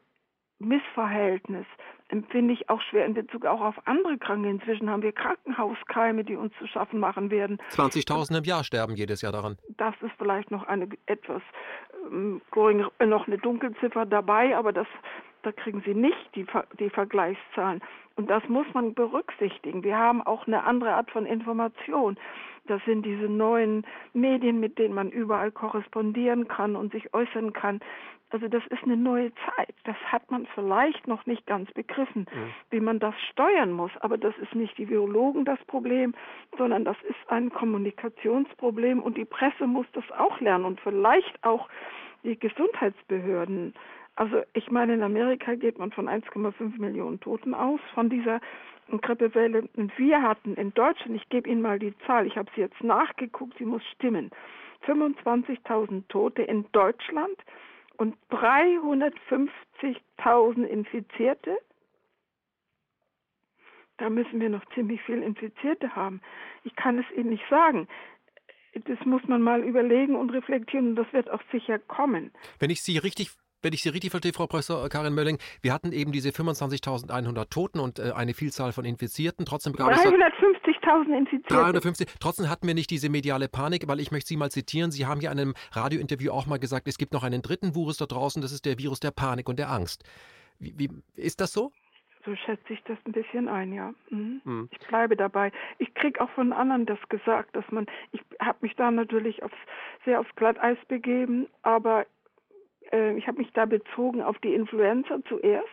[0.58, 1.66] Missverhältnis
[2.08, 4.48] empfinde ich auch schwer in Bezug auch auf andere Kranke.
[4.48, 7.58] Inzwischen haben wir Krankenhauskeime, die uns zu schaffen machen werden.
[7.70, 9.56] 20.000 im Jahr sterben jedes Jahr daran.
[9.76, 11.42] Das ist vielleicht noch eine etwas
[12.10, 14.86] ähm, noch eine Dunkelziffer dabei, aber das
[15.44, 16.46] da kriegen Sie nicht die,
[16.78, 17.82] die Vergleichszahlen.
[18.16, 19.84] Und das muss man berücksichtigen.
[19.84, 22.16] Wir haben auch eine andere Art von Information.
[22.66, 27.80] Das sind diese neuen Medien, mit denen man überall korrespondieren kann und sich äußern kann.
[28.30, 29.74] Also das ist eine neue Zeit.
[29.84, 32.54] Das hat man vielleicht noch nicht ganz begriffen, mhm.
[32.70, 33.92] wie man das steuern muss.
[34.00, 36.14] Aber das ist nicht die Virologen das Problem,
[36.58, 41.68] sondern das ist ein Kommunikationsproblem und die Presse muss das auch lernen und vielleicht auch
[42.24, 43.74] die Gesundheitsbehörden.
[44.16, 48.40] Also ich meine, in Amerika geht man von 1,5 Millionen Toten aus von dieser
[48.88, 49.68] Grippewelle.
[49.76, 52.82] Und wir hatten in Deutschland, ich gebe Ihnen mal die Zahl, ich habe sie jetzt
[52.82, 54.30] nachgeguckt, sie muss stimmen,
[54.86, 57.36] 25.000 Tote in Deutschland
[57.96, 61.56] und 350.000 Infizierte.
[63.96, 66.20] Da müssen wir noch ziemlich viel Infizierte haben.
[66.64, 67.86] Ich kann es Ihnen nicht sagen.
[68.86, 72.32] Das muss man mal überlegen und reflektieren und das wird auch sicher kommen.
[72.58, 73.30] Wenn ich Sie richtig
[73.64, 77.80] wenn ich Sie richtig verstehe, Frau Professor Karin Mölling, wir hatten eben diese 25.100 Toten
[77.80, 79.46] und äh, eine Vielzahl von Infizierten.
[79.46, 81.54] Trotzdem 350.000 Infizierte.
[81.54, 82.08] 350.
[82.20, 84.90] Trotzdem hatten wir nicht diese mediale Panik, weil ich möchte Sie mal zitieren.
[84.90, 87.96] Sie haben ja in einem Radiointerview auch mal gesagt, es gibt noch einen dritten Virus
[87.96, 90.04] da draußen, das ist der Virus der Panik und der Angst.
[90.58, 91.72] Wie, wie ist das so?
[92.24, 93.92] So schätze ich das ein bisschen ein, ja.
[94.08, 94.40] Mhm.
[94.44, 94.68] Mhm.
[94.72, 95.52] Ich bleibe dabei.
[95.78, 99.56] Ich kriege auch von anderen das gesagt, dass man, ich habe mich da natürlich aufs,
[100.04, 102.06] sehr aufs Glatteis begeben, aber
[102.92, 105.68] äh, ich habe mich da bezogen auf die Influenza zuerst.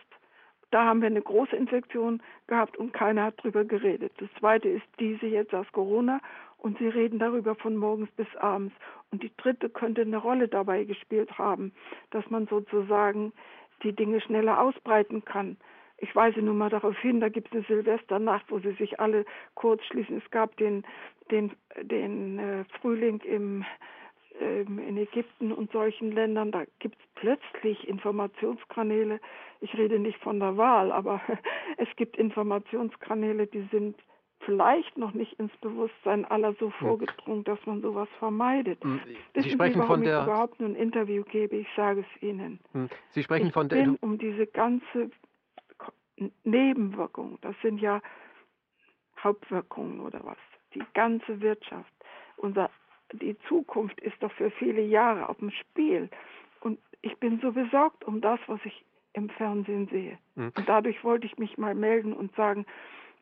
[0.70, 4.12] Da haben wir eine große Infektion gehabt und keiner hat drüber geredet.
[4.18, 6.20] Das zweite ist diese jetzt aus Corona
[6.56, 8.74] und sie reden darüber von morgens bis abends.
[9.10, 11.72] Und die dritte könnte eine Rolle dabei gespielt haben,
[12.10, 13.32] dass man sozusagen
[13.82, 15.58] die Dinge schneller ausbreiten kann.
[15.98, 19.24] Ich weise nur mal darauf hin, da gibt es eine Silvesternacht, wo sie sich alle
[19.54, 20.22] kurz schließen.
[20.24, 20.84] Es gab den,
[21.30, 21.52] den,
[21.82, 23.64] den äh, Frühling im,
[24.42, 26.50] äh, in Ägypten und solchen Ländern.
[26.52, 29.20] Da gibt es plötzlich Informationskanäle.
[29.60, 31.20] Ich rede nicht von der Wahl, aber
[31.78, 33.96] es gibt Informationskanäle, die sind
[34.44, 36.72] vielleicht noch nicht ins Bewusstsein aller so hm.
[36.72, 38.82] vorgedrungen, dass man sowas vermeidet.
[38.82, 39.00] Hm,
[39.34, 42.58] Sie sprechen Sie, von der ich überhaupt nur ein Interview gebe, ich sage es Ihnen.
[42.72, 45.10] Hm, Sie sprechen ich von der bin um diese ganze
[46.44, 48.00] Nebenwirkung, das sind ja
[49.22, 50.38] Hauptwirkungen oder was,
[50.74, 51.92] die ganze Wirtschaft,
[52.36, 52.70] unser,
[53.12, 56.08] die Zukunft ist doch für viele Jahre auf dem Spiel.
[56.60, 58.84] Und ich bin so besorgt um das, was ich
[59.14, 60.18] im Fernsehen sehe.
[60.34, 60.52] Mhm.
[60.56, 62.64] Und dadurch wollte ich mich mal melden und sagen,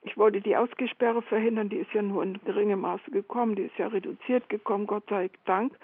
[0.03, 3.77] ich wollte die Ausgesperre verhindern, die ist ja nur in geringem Maße gekommen, die ist
[3.77, 5.77] ja reduziert gekommen, Gott sei Dank.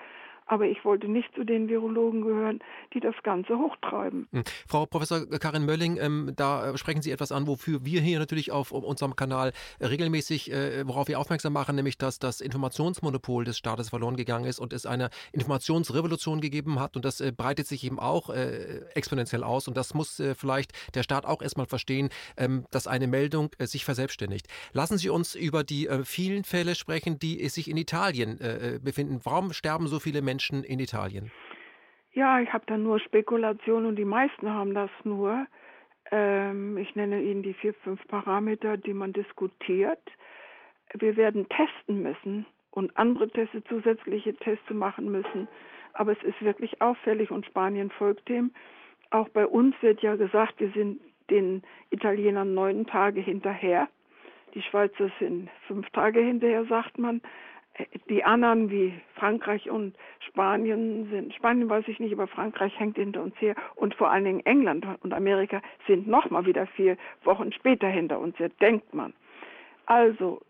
[0.46, 2.60] Aber ich wollte nicht zu den Virologen gehören,
[2.94, 4.28] die das Ganze hochtreiben.
[4.32, 4.44] Hm.
[4.68, 8.52] Frau Professor Karin Mölling, ähm, da äh, sprechen Sie etwas an, wofür wir hier natürlich
[8.52, 13.90] auf unserem Kanal regelmäßig, äh, worauf wir aufmerksam machen, nämlich dass das Informationsmonopol des Staates
[13.90, 16.94] verloren gegangen ist und es eine Informationsrevolution gegeben hat.
[16.94, 19.66] Und das äh, breitet sich eben auch äh, exponentiell aus.
[19.66, 23.66] Und das muss äh, vielleicht der Staat auch erstmal verstehen, ähm, dass eine Meldung äh,
[23.66, 24.46] sich verselbstständigt.
[24.72, 28.38] Lassen Sie uns über die vielen Fälle sprechen, die sich in Italien
[28.82, 29.20] befinden.
[29.24, 30.35] Warum sterben so viele Menschen?
[30.36, 31.30] Menschen in Italien?
[32.12, 35.46] Ja, ich habe da nur Spekulationen und die meisten haben das nur.
[36.10, 40.02] Ähm, ich nenne Ihnen die vier, fünf Parameter, die man diskutiert.
[40.92, 45.48] Wir werden testen müssen und andere Tests, zusätzliche Tests machen müssen.
[45.94, 48.52] Aber es ist wirklich auffällig und Spanien folgt dem.
[49.10, 53.88] Auch bei uns wird ja gesagt, wir sind den Italienern neun Tage hinterher.
[54.54, 57.22] Die Schweizer sind fünf Tage hinterher, sagt man
[58.08, 63.22] die anderen wie Frankreich und Spanien sind, Spanien weiß ich nicht, aber Frankreich hängt hinter
[63.22, 67.88] uns her und vor allen Dingen England und Amerika sind nochmal wieder vier Wochen später
[67.88, 69.12] hinter uns her, denkt man.
[69.86, 70.40] Also,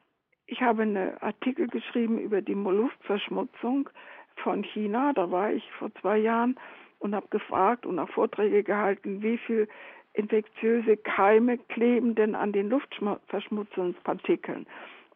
[0.47, 3.91] ich habe einen Artikel geschrieben über die Luftverschmutzung
[4.37, 6.57] von China, da war ich vor zwei Jahren
[6.99, 9.69] und habe gefragt und auch Vorträge gehalten, wie viel
[10.13, 14.67] infektiöse Keime kleben denn an den Luftverschmutzungspartikeln.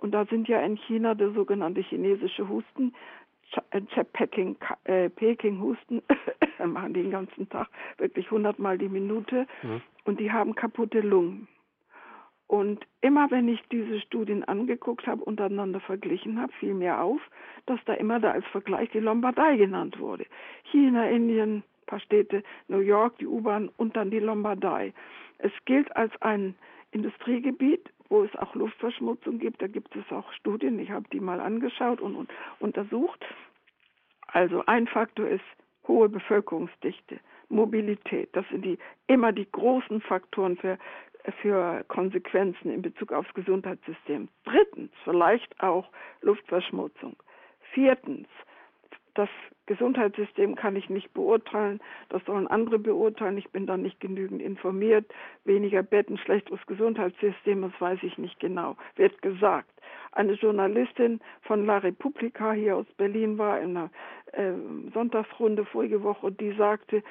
[0.00, 2.94] Und da sind ja in China der sogenannte chinesische Husten,
[3.70, 3.82] äh,
[4.12, 6.00] Peking, äh, Peking Husten,
[6.64, 9.82] machen die den ganzen Tag wirklich hundertmal die Minute mhm.
[10.04, 11.48] und die haben kaputte Lungen.
[12.46, 17.20] Und immer wenn ich diese Studien angeguckt habe, untereinander verglichen habe, fiel mir auf,
[17.66, 20.24] dass da immer da als Vergleich die Lombardei genannt wurde.
[20.72, 24.94] China, Indien, ein paar Städte, New York, die U-Bahn und dann die Lombardei.
[25.38, 26.54] Es gilt als ein
[26.90, 29.62] Industriegebiet, wo es auch Luftverschmutzung gibt.
[29.62, 33.24] Da gibt es auch Studien, ich habe die mal angeschaut und, und untersucht.
[34.26, 35.44] Also ein Faktor ist
[35.88, 38.28] hohe Bevölkerungsdichte, Mobilität.
[38.32, 40.78] Das sind die, immer die großen Faktoren für,
[41.40, 44.28] für Konsequenzen in Bezug aufs Gesundheitssystem.
[44.44, 45.88] Drittens vielleicht auch
[46.20, 47.16] Luftverschmutzung.
[47.72, 48.28] Viertens
[49.14, 49.28] das
[49.70, 55.06] Gesundheitssystem kann ich nicht beurteilen, das sollen andere beurteilen, ich bin da nicht genügend informiert,
[55.44, 59.70] weniger Betten, schlechteres Gesundheitssystem, das weiß ich nicht genau, wird gesagt.
[60.10, 63.90] Eine Journalistin von La Repubblica hier aus Berlin war in einer
[64.32, 64.54] äh,
[64.92, 67.04] Sonntagsrunde vorige Woche, die sagte,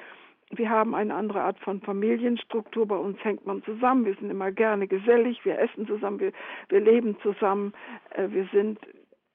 [0.50, 2.86] wir haben eine andere Art von Familienstruktur.
[2.86, 4.04] Bei uns hängt man zusammen.
[4.04, 5.44] Wir sind immer gerne gesellig.
[5.44, 6.18] Wir essen zusammen.
[6.18, 6.32] Wir,
[6.68, 7.72] wir leben zusammen.
[8.10, 8.80] Äh, wir sind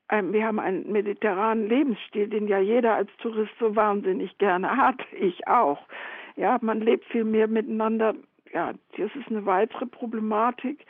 [0.10, 5.00] wir haben einen mediterranen Lebensstil, den ja jeder als Tourist so wahnsinnig gerne hat.
[5.12, 5.80] Ich auch.
[6.36, 8.14] Ja, man lebt viel mehr miteinander.
[8.54, 10.86] Ja, das ist eine weitere Problematik.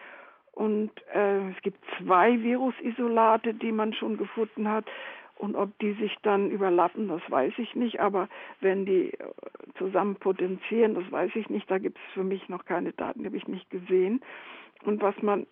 [0.53, 4.85] Und äh, es gibt zwei Virusisolate, die man schon gefunden hat.
[5.37, 7.99] Und ob die sich dann überlappen, das weiß ich nicht.
[7.99, 8.29] Aber
[8.61, 9.31] wenn die äh,
[9.77, 11.69] zusammen potenzieren, das weiß ich nicht.
[11.69, 14.21] Da gibt es für mich noch keine Daten, die habe ich nicht gesehen.
[14.83, 15.45] Und was man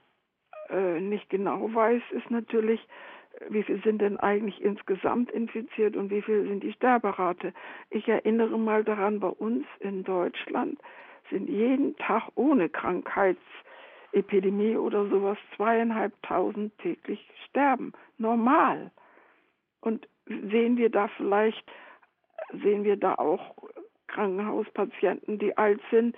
[0.70, 2.80] äh, nicht genau weiß, ist natürlich,
[3.50, 7.52] wie viel sind denn eigentlich insgesamt infiziert und wie viel sind die Sterberate.
[7.90, 10.80] Ich erinnere mal daran, bei uns in Deutschland
[11.30, 17.94] sind jeden Tag ohne Krankheitsepidemie oder sowas zweieinhalbtausend täglich sterben.
[18.18, 18.92] Normal.
[19.82, 21.64] Und sehen wir da vielleicht,
[22.62, 23.56] sehen wir da auch
[24.08, 26.16] Krankenhauspatienten, die alt sind,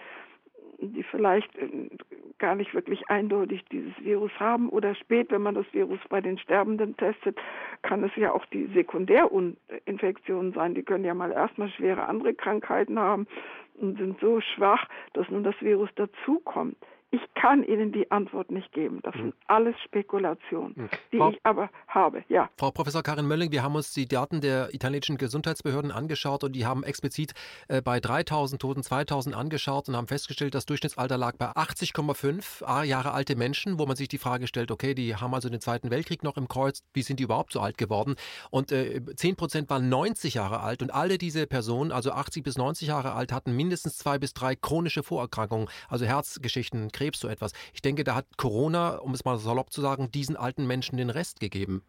[0.80, 1.90] die vielleicht äh,
[2.38, 6.38] gar nicht wirklich eindeutig dieses Virus haben oder spät, wenn man das Virus bei den
[6.38, 7.38] Sterbenden testet,
[7.82, 10.76] kann es ja auch die Sekundärinfektionen sein.
[10.76, 13.28] Die können ja mal erstmal schwere andere Krankheiten haben
[13.76, 16.78] und sind so schwach, dass nun das Virus dazukommt.
[17.12, 19.00] Ich kann Ihnen die Antwort nicht geben.
[19.04, 19.34] Das sind hm.
[19.48, 20.90] alles Spekulationen, hm.
[21.12, 22.24] die Frau, ich aber habe.
[22.28, 22.50] Ja.
[22.58, 26.66] Frau Professor Karin Mölling, wir haben uns die Daten der italienischen Gesundheitsbehörden angeschaut und die
[26.66, 27.34] haben explizit
[27.68, 33.12] äh, bei 3000 Toten 2000 angeschaut und haben festgestellt, das Durchschnittsalter lag bei 80,5 Jahre
[33.12, 36.24] alte Menschen, wo man sich die Frage stellt, okay, die haben also den Zweiten Weltkrieg
[36.24, 38.16] noch im Kreuz, wie sind die überhaupt so alt geworden?
[38.50, 42.58] Und äh, 10 Prozent waren 90 Jahre alt und alle diese Personen, also 80 bis
[42.58, 47.52] 90 Jahre alt, hatten mindestens zwei bis drei chronische Vorerkrankungen, also Herzgeschichten, Krebs, so etwas.
[47.74, 51.10] Ich denke, da hat Corona, um es mal salopp zu sagen, diesen alten Menschen den
[51.12, 51.84] Rest gegeben.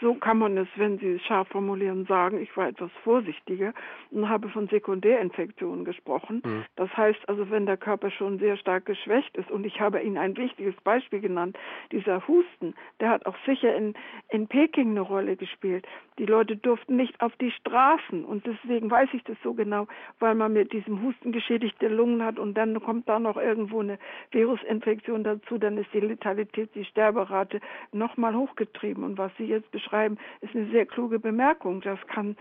[0.00, 2.40] So kann man es, wenn Sie es scharf formulieren, sagen.
[2.40, 3.74] Ich war etwas vorsichtiger
[4.10, 6.42] und habe von Sekundärinfektionen gesprochen.
[6.44, 6.64] Mhm.
[6.76, 10.16] Das heißt also, wenn der Körper schon sehr stark geschwächt ist, und ich habe Ihnen
[10.16, 11.58] ein wichtiges Beispiel genannt,
[11.90, 13.94] dieser Husten, der hat auch sicher in,
[14.28, 15.86] in Peking eine Rolle gespielt.
[16.18, 19.86] Die Leute durften nicht auf die Straßen und deswegen weiß ich das so genau,
[20.18, 23.98] weil man mit diesem Husten geschädigte Lungen hat und dann kommt da noch irgendwo eine
[24.32, 27.60] Virusinfektion dazu, dann ist die Letalität, die Sterberate
[27.92, 29.04] nochmal hochgetrieben.
[29.04, 31.80] Und was Sie jetzt beschreiben, schreiben, ist eine sehr kluge Bemerkung.
[31.80, 32.36] Das kann,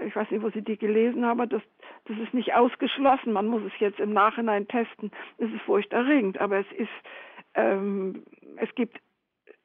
[0.00, 1.62] äh, ich weiß nicht, wo Sie die gelesen haben, das,
[2.06, 3.32] das ist nicht ausgeschlossen.
[3.32, 5.10] Man muss es jetzt im Nachhinein testen.
[5.38, 6.88] Es ist furchterregend, aber es ist,
[7.54, 8.24] ähm,
[8.56, 9.00] es gibt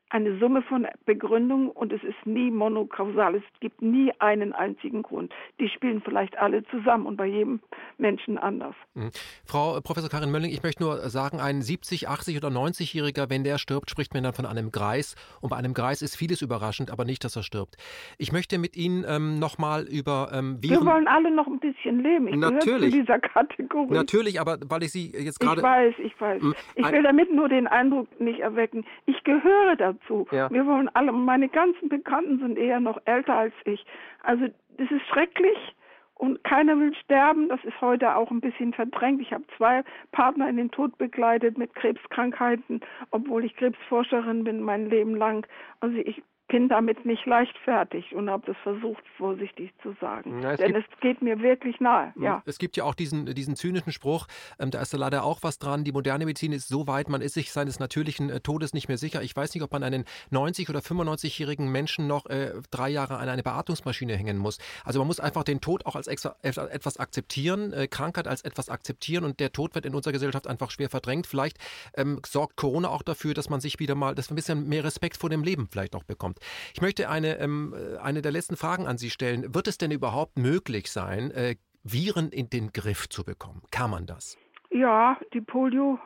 [0.10, 3.36] eine Summe von Begründungen und es ist nie monokausal.
[3.36, 5.34] Es gibt nie einen einzigen Grund.
[5.60, 7.60] Die spielen vielleicht alle zusammen und bei jedem
[7.98, 8.76] Menschen anders.
[8.94, 9.10] Mhm.
[9.46, 13.58] Frau Professor Karin Mölling, ich möchte nur sagen, ein 70, 80 oder 90-Jähriger, wenn der
[13.58, 15.16] stirbt, spricht man dann von einem Greis.
[15.42, 17.76] Und bei einem Greis ist vieles überraschend, aber nicht, dass er stirbt.
[18.20, 20.82] Ich möchte mit Ihnen ähm, nochmal über ähm, Viren...
[20.82, 22.28] Wir wollen alle noch ein bisschen leben.
[22.28, 22.92] Ich Natürlich.
[22.92, 23.94] zu dieser Kategorie.
[23.94, 25.62] Natürlich, aber weil ich Sie jetzt gerade...
[25.62, 26.42] Ich weiß, ich weiß.
[26.42, 30.28] Hm, ich will damit nur den Eindruck nicht erwecken, ich gehöre dazu dazu.
[30.32, 30.50] Ja.
[30.52, 33.86] Wir wollen alle, meine ganzen Bekannten sind eher noch älter als ich.
[34.24, 34.46] Also
[34.78, 35.76] das ist schrecklich
[36.16, 37.50] und keiner will sterben.
[37.50, 39.22] Das ist heute auch ein bisschen verdrängt.
[39.22, 42.82] Ich habe zwei Partner in den Tod begleitet mit Krebskrankheiten,
[43.12, 45.46] obwohl ich Krebsforscherin bin mein Leben lang.
[45.82, 50.42] Also ich bin damit nicht leichtfertig und habe das versucht, vorsichtig zu sagen.
[50.42, 52.14] Ja, es Denn es geht mir wirklich nahe.
[52.14, 52.44] Hm, ja.
[52.46, 54.28] Es gibt ja auch diesen, diesen zynischen Spruch,
[54.60, 55.84] ähm, da ist da leider auch was dran.
[55.84, 58.98] Die moderne Medizin ist so weit, man ist sich seines natürlichen äh, Todes nicht mehr
[58.98, 59.24] sicher.
[59.24, 63.28] Ich weiß nicht, ob man einen 90- oder 95-jährigen Menschen noch äh, drei Jahre an
[63.28, 64.60] eine Beatmungsmaschine hängen muss.
[64.84, 68.70] Also man muss einfach den Tod auch als extra, etwas akzeptieren, äh, Krankheit als etwas
[68.70, 71.26] akzeptieren und der Tod wird in unserer Gesellschaft einfach schwer verdrängt.
[71.26, 71.58] Vielleicht
[71.98, 74.84] ähm, sorgt Corona auch dafür, dass man sich wieder mal, dass man ein bisschen mehr
[74.84, 76.74] Respekt vor dem Leben vielleicht auch bekommt kommt.
[76.74, 79.54] Ich möchte eine, ähm, eine der letzten Fragen an Sie stellen.
[79.54, 83.62] Wird es denn überhaupt möglich sein, äh, Viren in den Griff zu bekommen?
[83.72, 84.38] Kann man das?
[84.72, 86.00] Ja, die Polio,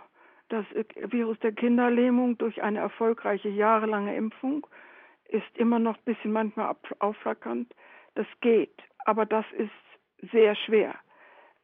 [0.50, 0.66] das
[1.10, 4.68] Virus der Kinderlähmung durch eine erfolgreiche jahrelange Impfung
[5.30, 7.74] ist immer noch ein bisschen manchmal aufflackernd.
[8.16, 8.76] Das geht,
[9.06, 10.96] aber das ist sehr schwer.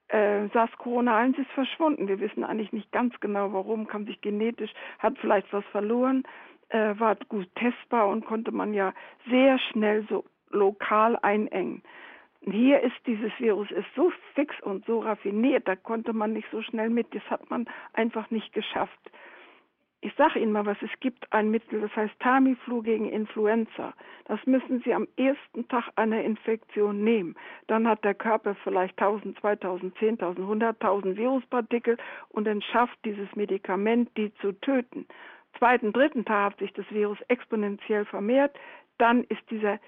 [0.07, 2.07] Äh, SARS-Corona-1 ist verschwunden.
[2.07, 6.23] Wir wissen eigentlich nicht ganz genau, warum, kann sich genetisch, hat vielleicht was verloren
[6.69, 8.93] äh, war gut testbar und konnte man ja
[9.29, 11.81] sehr schnell so lokal einengen.
[12.41, 16.61] Hier ist dieses Virus ist so fix und so raffiniert, da konnte man nicht so
[16.61, 17.13] schnell mit.
[17.15, 18.99] Das hat man einfach nicht geschafft.
[20.01, 23.95] Ich sage Ihnen mal was, es gibt ein Mittel, das heißt Tamiflu gegen Influenza.
[24.25, 27.35] Das müssen Sie am ersten Tag einer Infektion nehmen.
[27.65, 31.97] Dann hat der Körper vielleicht 1000, 2000, 10.000, 100.000 Viruspartikel
[32.29, 35.07] und dann schafft dieses Medikament, die zu töten
[35.57, 38.55] zweiten, dritten Tag hat sich das Virus exponentiell vermehrt,
[38.97, 39.79] dann ist dieser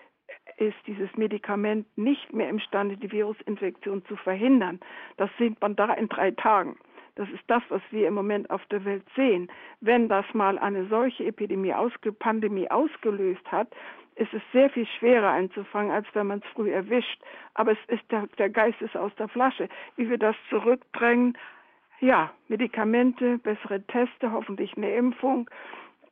[0.58, 4.80] ist dieses Medikament nicht mehr imstande, die Virusinfektion zu verhindern.
[5.18, 6.78] Das sieht man da in drei Tagen.
[7.16, 9.50] Das ist das, was wir im Moment auf der Welt sehen.
[9.82, 13.70] Wenn das mal eine solche Epidemie, ausge Pandemie ausgelöst hat,
[14.16, 17.22] ist es sehr viel schwerer einzufangen, als wenn man es früh erwischt.
[17.54, 19.70] Aber es ist der, der Geist ist aus der Flasche.
[19.96, 21.38] Wie wir das zurückdrängen,
[22.00, 25.50] ja, Medikamente, bessere Teste, hoffentlich eine Impfung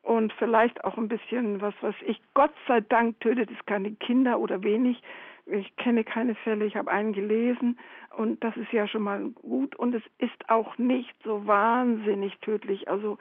[0.05, 4.39] und vielleicht auch ein bisschen was, was ich Gott sei Dank tötet es keine Kinder
[4.39, 5.01] oder wenig.
[5.47, 7.79] Ich kenne keine Fälle, ich habe einen gelesen
[8.17, 12.87] und das ist ja schon mal gut und es ist auch nicht so wahnsinnig tödlich.
[12.87, 13.17] Also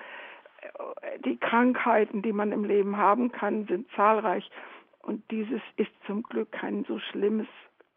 [0.62, 4.50] äh, die Krankheiten, die man im Leben haben kann, sind zahlreich
[5.02, 7.48] und dieses ist zum Glück kein so schlimmes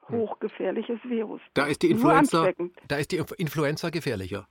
[0.07, 0.17] hm.
[0.17, 1.41] hochgefährliches Virus.
[1.53, 2.51] Da ist die Influenza,
[2.87, 4.47] da ist die Influenza gefährlicher.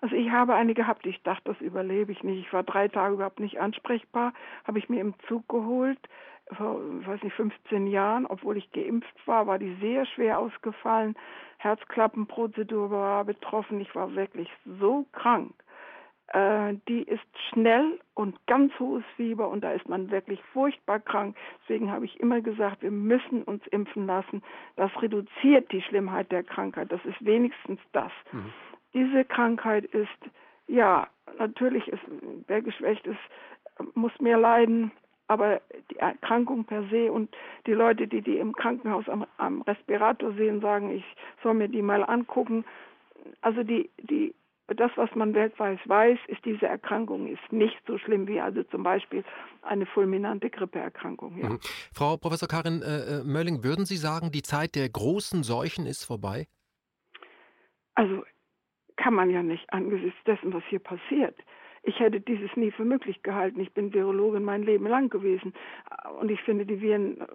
[0.00, 2.46] Also ich habe eine gehabt, ich dachte, das überlebe ich nicht.
[2.46, 4.32] Ich war drei Tage überhaupt nicht ansprechbar,
[4.66, 5.98] habe ich mir im Zug geholt.
[6.52, 11.16] vor, weiß nicht, 15 Jahren, obwohl ich geimpft war, war die sehr schwer ausgefallen.
[11.58, 13.80] Herzklappenprozedur war betroffen.
[13.80, 15.52] Ich war wirklich so krank.
[16.32, 21.36] Äh, die ist schnell und ganz hohes Fieber und da ist man wirklich furchtbar krank.
[21.62, 24.42] Deswegen habe ich immer gesagt, wir müssen uns impfen lassen.
[24.76, 26.92] Das reduziert die Schlimmheit der Krankheit.
[26.92, 28.12] Das ist wenigstens das.
[28.32, 28.52] Mhm.
[28.94, 30.08] Diese Krankheit ist,
[30.66, 32.02] ja, natürlich ist,
[32.46, 33.18] wer geschwächt ist,
[33.94, 34.92] muss mehr leiden,
[35.28, 35.60] aber
[35.90, 37.34] die Erkrankung per se und
[37.66, 41.04] die Leute, die die im Krankenhaus am, am Respirator sehen, sagen, ich
[41.42, 42.64] soll mir die mal angucken.
[43.40, 44.34] Also die, die
[44.74, 48.82] das, was man weltweit weiß, ist, diese Erkrankung ist nicht so schlimm wie also zum
[48.82, 49.24] Beispiel
[49.62, 51.38] eine fulminante Grippeerkrankung.
[51.38, 51.50] Ja.
[51.50, 51.60] Mhm.
[51.92, 56.04] Frau Professor Karin äh, äh, Mölling, würden Sie sagen, die Zeit der großen Seuchen ist
[56.04, 56.46] vorbei?
[57.94, 58.24] Also
[59.00, 61.34] kann man ja nicht angesichts dessen, was hier passiert.
[61.82, 63.58] Ich hätte dieses nie für möglich gehalten.
[63.60, 65.54] Ich bin Virologin mein Leben lang gewesen.
[66.20, 67.26] Und ich finde die Viren äh,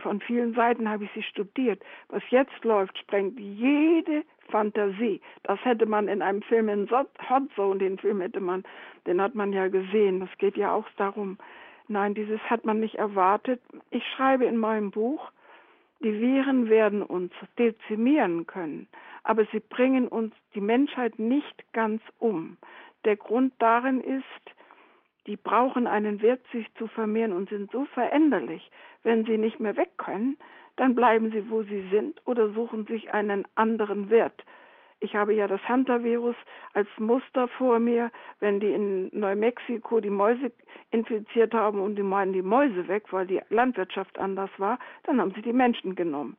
[0.00, 1.82] von vielen Seiten habe ich sie studiert.
[2.08, 5.20] Was jetzt läuft, sprengt jede Fantasie.
[5.42, 8.64] Das hätte man in einem Film in Hot Zone, den Film hätte man,
[9.06, 10.20] den hat man ja gesehen.
[10.20, 11.36] Das geht ja auch darum.
[11.88, 13.60] Nein, dieses hat man nicht erwartet.
[13.90, 15.30] Ich schreibe in meinem Buch,
[16.00, 18.86] die Viren werden uns dezimieren können,
[19.28, 22.56] aber sie bringen uns die Menschheit nicht ganz um.
[23.04, 24.24] Der Grund darin ist,
[25.26, 28.70] die brauchen einen Wert, sich zu vermehren und sind so veränderlich.
[29.02, 30.38] Wenn sie nicht mehr weg können,
[30.76, 34.44] dann bleiben sie, wo sie sind oder suchen sich einen anderen Wert.
[35.00, 36.36] Ich habe ja das Hunter-Virus
[36.72, 38.10] als Muster vor mir.
[38.40, 40.50] Wenn die in Neumexiko die Mäuse
[40.90, 45.34] infiziert haben und die meinen die Mäuse weg, weil die Landwirtschaft anders war, dann haben
[45.34, 46.38] sie die Menschen genommen.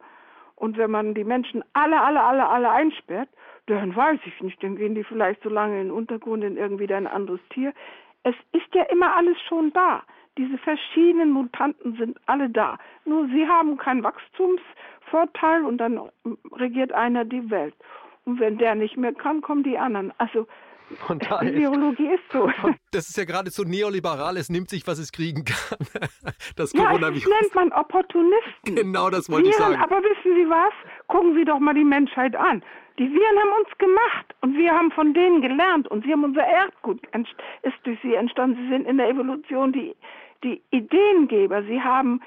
[0.60, 3.30] Und wenn man die Menschen alle, alle, alle, alle einsperrt,
[3.68, 6.93] dann weiß ich nicht, dann gehen die vielleicht so lange in den Untergrund in irgendwie
[6.93, 7.74] ein anderes Tier.
[8.24, 10.03] Es ist ja immer alles schon da.
[10.38, 12.78] Diese verschiedenen Mutanten sind alle da.
[13.05, 15.99] Nur sie haben keinen Wachstumsvorteil und dann
[16.51, 17.76] regiert einer die Welt.
[18.26, 20.14] Und wenn der nicht mehr kann, kommen die anderen.
[20.18, 20.45] Also
[20.98, 22.50] von die Biologie ist so.
[22.92, 25.78] Das ist ja gerade so neoliberal, es nimmt sich, was es kriegen kann.
[26.56, 28.76] Das ja, das nennt man Opportunisten.
[28.76, 29.76] Genau, das wollte Viren, ich sagen.
[29.82, 30.74] Aber wissen Sie was?
[31.08, 32.64] Gucken Sie doch mal die Menschheit an.
[32.98, 36.46] Die Viren haben uns gemacht und wir haben von denen gelernt und sie haben unser
[36.46, 37.00] Erdgut,
[37.62, 38.58] ist durch sie entstanden.
[38.58, 39.96] Sie sind in der Evolution die,
[40.44, 41.64] die Ideengeber.
[41.64, 42.22] Sie haben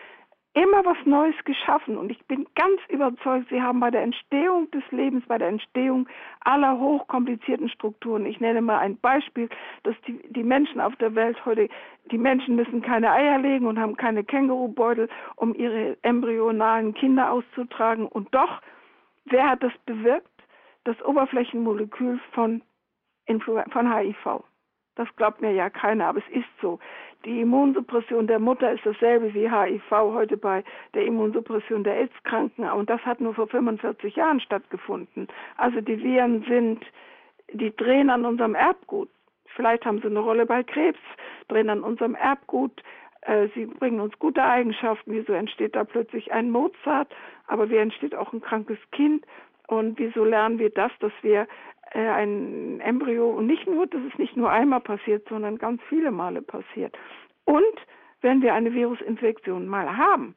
[0.55, 4.83] immer was Neues geschaffen und ich bin ganz überzeugt, sie haben bei der Entstehung des
[4.91, 6.07] Lebens, bei der Entstehung
[6.41, 9.49] aller hochkomplizierten Strukturen, ich nenne mal ein Beispiel,
[9.85, 11.69] dass die, die Menschen auf der Welt heute,
[12.11, 18.07] die Menschen müssen keine Eier legen und haben keine Kängurubeutel, um ihre embryonalen Kinder auszutragen
[18.07, 18.61] und doch,
[19.25, 20.29] wer hat das bewirkt?
[20.85, 22.61] Das Oberflächenmolekül von,
[23.27, 24.43] Influ von HIV.
[24.95, 26.79] Das glaubt mir ja keiner, aber es ist so.
[27.25, 30.65] Die Immunsuppression der Mutter ist dasselbe wie HIV heute bei
[30.95, 32.69] der Immunsuppression der AIDS-Kranken.
[32.71, 35.29] Und das hat nur vor 45 Jahren stattgefunden.
[35.57, 36.85] Also die Viren sind,
[37.53, 39.09] die drehen an unserem Erbgut.
[39.55, 40.99] Vielleicht haben sie eine Rolle bei Krebs,
[41.49, 42.83] drehen an unserem Erbgut.
[43.23, 45.13] Äh, sie bringen uns gute Eigenschaften.
[45.13, 47.15] Wieso entsteht da plötzlich ein Mozart?
[47.47, 49.25] Aber wie entsteht auch ein krankes Kind?
[49.69, 51.47] Und wieso lernen wir das, dass wir
[51.91, 56.11] äh, ein Embryo und nicht nur, dass es nicht nur einmal passiert, sondern ganz viele
[56.11, 56.97] Male passiert.
[57.45, 57.77] Und
[58.21, 60.35] wenn wir eine Virusinfektion mal haben,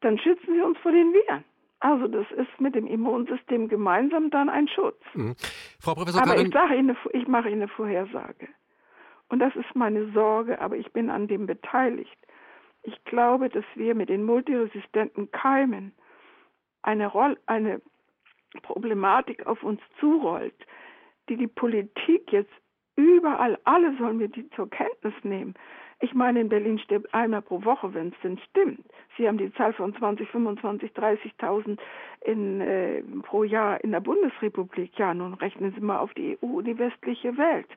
[0.00, 1.44] dann schützen wir uns vor den Viren.
[1.80, 5.00] Also das ist mit dem Immunsystem gemeinsam dann ein Schutz.
[5.14, 5.34] Mhm.
[5.80, 8.48] Frau Professor aber Karin ich sage Ihnen, ich mache Ihnen eine Vorhersage.
[9.28, 12.18] Und das ist meine Sorge, aber ich bin an dem beteiligt.
[12.82, 15.92] Ich glaube, dass wir mit den multiresistenten Keimen
[16.82, 17.80] eine, Roll eine
[18.62, 20.66] Problematik auf uns zurollt,
[21.28, 22.52] die die Politik jetzt
[22.96, 25.54] überall, alle sollen wir die zur Kenntnis nehmen.
[26.02, 28.80] Ich meine, in Berlin stirbt einmal pro Woche, wenn es denn stimmt.
[29.16, 31.78] Sie haben die Zahl von 20, 25, 30.000
[32.22, 34.98] äh, pro Jahr in der Bundesrepublik.
[34.98, 37.68] Ja, nun rechnen Sie mal auf die EU und die westliche Welt.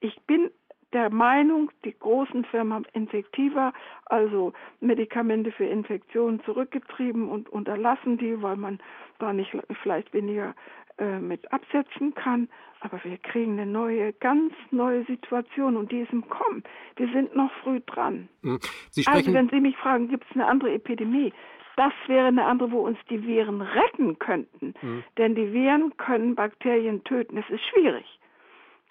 [0.00, 0.50] Ich bin
[0.92, 3.72] der Meinung, die großen Firmen haben Infektiva,
[4.06, 8.78] also Medikamente für Infektionen zurückgetrieben und unterlassen die, weil man
[9.18, 10.54] da nicht vielleicht weniger
[10.98, 12.48] äh, mit absetzen kann.
[12.80, 16.62] Aber wir kriegen eine neue, ganz neue Situation und die ist im Kommen.
[16.96, 18.28] Wir sind noch früh dran.
[18.42, 18.58] Hm.
[19.06, 21.32] also wenn Sie mich fragen, gibt es eine andere Epidemie?
[21.76, 24.74] Das wäre eine andere, wo uns die Viren retten könnten.
[24.82, 25.04] Mhm.
[25.16, 27.36] Denn die Viren können Bakterien töten.
[27.36, 28.18] Es ist schwierig.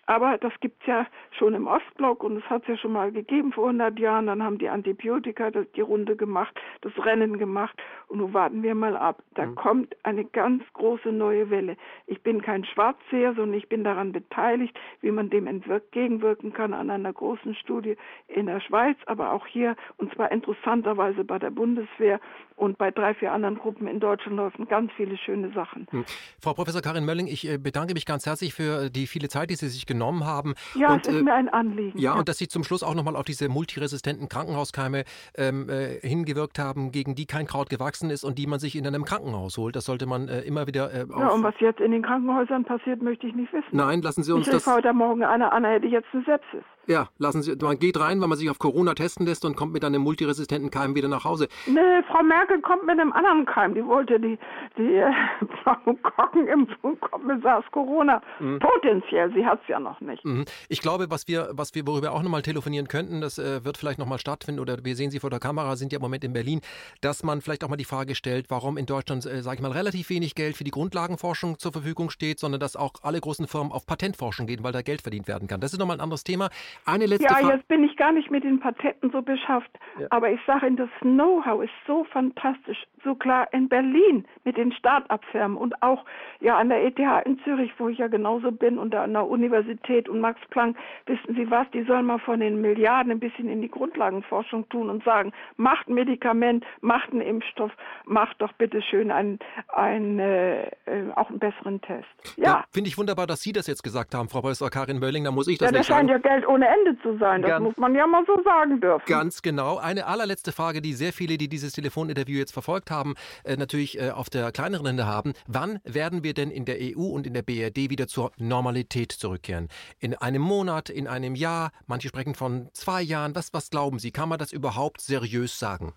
[0.07, 1.05] Aber das gibt es ja
[1.37, 4.27] schon im Ostblock und es hat es ja schon mal gegeben vor 100 Jahren.
[4.27, 7.77] Dann haben die Antibiotika die Runde gemacht, das Rennen gemacht.
[8.07, 9.21] Und nun warten wir mal ab.
[9.35, 9.55] Da mhm.
[9.55, 11.75] kommt eine ganz große neue Welle.
[12.05, 16.89] Ich bin kein Schwarzseher, sondern ich bin daran beteiligt, wie man dem entgegenwirken kann an
[16.89, 17.97] einer großen Studie
[18.29, 22.21] in der Schweiz, aber auch hier und zwar interessanterweise bei der Bundeswehr
[22.55, 25.85] und bei drei, vier anderen Gruppen in Deutschland laufen ganz viele schöne Sachen.
[25.91, 26.05] Hm.
[26.41, 29.55] Frau Professor Karin Mölling, ich äh, bedanke mich ganz herzlich für die viele Zeit, die
[29.55, 30.53] Sie sich genommen haben.
[30.75, 31.97] Ja, und, es ist äh, mir ein Anliegen.
[31.97, 35.03] Ja, ja, und dass Sie zum Schluss auch nochmal auf diese multiresistenten Krankenhauskeime
[35.35, 38.85] ähm, äh, hingewirkt haben, gegen die kein Kraut gewachsen ist und die man sich in
[38.87, 39.75] einem Krankenhaus holt.
[39.75, 40.93] Das sollte man äh, immer wieder.
[40.93, 43.67] Äh, ja, und was jetzt in den Krankenhäusern passiert, möchte ich nicht wissen.
[43.71, 44.67] Nein, lassen Sie uns ich das.
[44.67, 46.63] heute Morgen einer an, hätte jetzt eine Sepsis.
[46.87, 49.73] Ja, lassen Sie, man geht rein, weil man sich auf Corona testen lässt und kommt
[49.73, 51.49] mit einem multiresistenten Keim wieder nach Hause.
[51.65, 53.75] Nee, Frau Merkel kommt mit einem anderen Keim.
[53.75, 54.39] Die wollte die,
[54.77, 58.21] die äh, Kockenimpfung kommt mit SARS-Corona.
[58.39, 58.59] Mhm.
[58.59, 60.23] Potenziell, sie hat es ja noch nicht.
[60.23, 60.45] Mhm.
[60.69, 63.77] Ich glaube, was wir, was wir, worüber wir auch nochmal telefonieren könnten, das äh, wird
[63.77, 66.31] vielleicht nochmal stattfinden oder wir sehen Sie vor der Kamera, sind ja im Moment in
[66.31, 66.61] Berlin,
[67.01, 69.71] dass man vielleicht auch mal die Frage stellt, warum in Deutschland, äh, sage ich mal,
[69.71, 73.73] relativ wenig Geld für die Grundlagenforschung zur Verfügung steht, sondern dass auch alle großen Firmen
[73.73, 75.59] auf Patentforschung gehen, weil da Geld verdient werden kann.
[75.59, 76.49] Das ist nochmal ein anderes Thema.
[76.85, 77.55] Eine letzte ja, Frage.
[77.55, 79.71] jetzt bin ich gar nicht mit den Patenten so beschafft.
[79.99, 80.07] Ja.
[80.09, 82.85] Aber ich sage Ihnen, das Know-how ist so fantastisch.
[83.03, 86.05] So klar in Berlin mit den Start-up-Firmen und auch
[86.39, 90.09] ja an der ETH in Zürich, wo ich ja genauso bin, und an der Universität
[90.09, 90.77] und Max Planck.
[91.05, 91.69] Wissen Sie was?
[91.71, 95.87] Die sollen mal von den Milliarden ein bisschen in die Grundlagenforschung tun und sagen, macht
[95.87, 97.71] ein Medikament, macht einen Impfstoff,
[98.05, 102.07] macht doch bitte schön einen, einen, äh, äh, auch einen besseren Test.
[102.35, 102.43] Ja.
[102.43, 105.23] ja Finde ich wunderbar, dass Sie das jetzt gesagt haben, Frau Professor Karin Mölling.
[105.23, 107.41] Da muss ich das ja, nicht das scheint ja Geld ohne Ende zu sein.
[107.41, 109.05] Das Ganz muss man ja mal so sagen dürfen.
[109.07, 109.77] Ganz genau.
[109.77, 114.11] Eine allerletzte Frage, die sehr viele, die dieses Telefoninterview jetzt verfolgt haben, äh, natürlich äh,
[114.11, 115.33] auf der kleineren Ende haben.
[115.47, 119.69] Wann werden wir denn in der EU und in der BRD wieder zur Normalität zurückkehren?
[119.99, 121.71] In einem Monat, in einem Jahr?
[121.87, 123.35] Manche sprechen von zwei Jahren.
[123.35, 124.11] Was, was glauben Sie?
[124.11, 125.93] Kann man das überhaupt seriös sagen?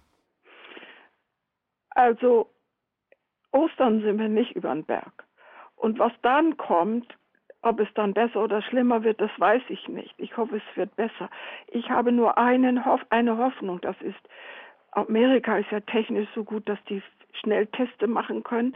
[1.90, 2.50] Also,
[3.52, 5.24] Ostern sind wir nicht über den Berg.
[5.76, 7.06] Und was dann kommt,
[7.62, 10.14] ob es dann besser oder schlimmer wird, das weiß ich nicht.
[10.18, 11.28] Ich hoffe, es wird besser.
[11.68, 14.18] Ich habe nur einen Hoff eine Hoffnung, das ist,
[14.92, 17.02] Amerika ist ja technisch so gut, dass die
[17.32, 18.74] schnell Teste machen können.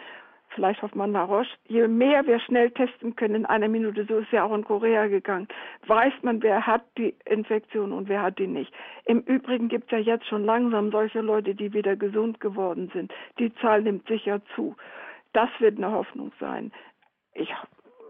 [0.51, 1.51] Vielleicht hofft man nach Roche.
[1.67, 5.09] Je mehr wir schnell testen können in einer Minute, so ist ja auch in Korea
[5.09, 5.49] gegangen,
[5.87, 8.73] weiß man, wer hat die Infektion und wer hat die nicht.
[9.05, 13.13] Im Übrigen gibt es ja jetzt schon langsam solche Leute, die wieder gesund geworden sind.
[13.41, 14.77] Die Zahl nimmt sicher zu.
[15.33, 16.71] Das wird eine Hoffnung sein.
[17.33, 17.53] Ich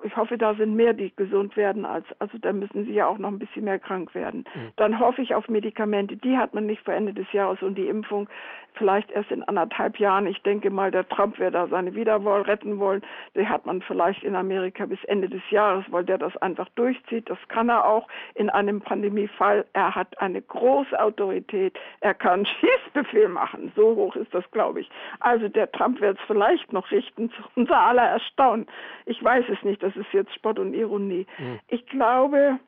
[0.05, 3.19] ich hoffe, da sind mehr, die gesund werden, als, also da müssen sie ja auch
[3.19, 4.45] noch ein bisschen mehr krank werden.
[4.55, 4.73] Mhm.
[4.77, 7.89] Dann hoffe ich auf Medikamente, die hat man nicht vor Ende des Jahres und die
[7.89, 8.29] Impfung
[8.75, 10.27] vielleicht erst in anderthalb Jahren.
[10.27, 13.03] Ich denke mal, der Trump wird da seine Wiederwahl retten wollen.
[13.35, 17.31] Die hat man vielleicht in Amerika bis Ende des Jahres, weil der das einfach durchzieht.
[17.31, 19.65] Das kann er auch in einem Pandemiefall.
[19.73, 21.79] Er hat eine große Autorität.
[22.01, 22.47] Er kann
[22.95, 23.73] Schießbefehl machen.
[23.77, 24.91] So hoch ist das, glaube ich.
[25.21, 28.67] Also der Trump wird es vielleicht noch richten, zu unser aller Erstaunen.
[29.07, 29.83] Ich weiß es nicht.
[29.83, 31.27] Das ist jetzt Spott und Ironie.
[31.39, 31.61] Mhm.
[31.69, 32.59] Ich glaube,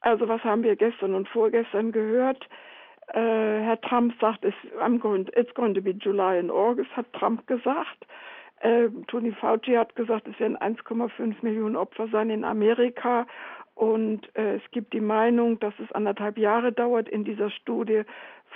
[0.00, 2.46] also was haben wir gestern und vorgestern gehört?
[3.08, 4.56] Äh, Herr Trump sagt, it's,
[5.00, 8.06] going, it's going to be July and August, hat Trump gesagt.
[8.60, 13.26] Äh, Tony Fauci hat gesagt, es werden 1,5 Millionen Opfer sein in Amerika.
[13.74, 18.02] Und äh, es gibt die Meinung, dass es anderthalb Jahre dauert in dieser Studie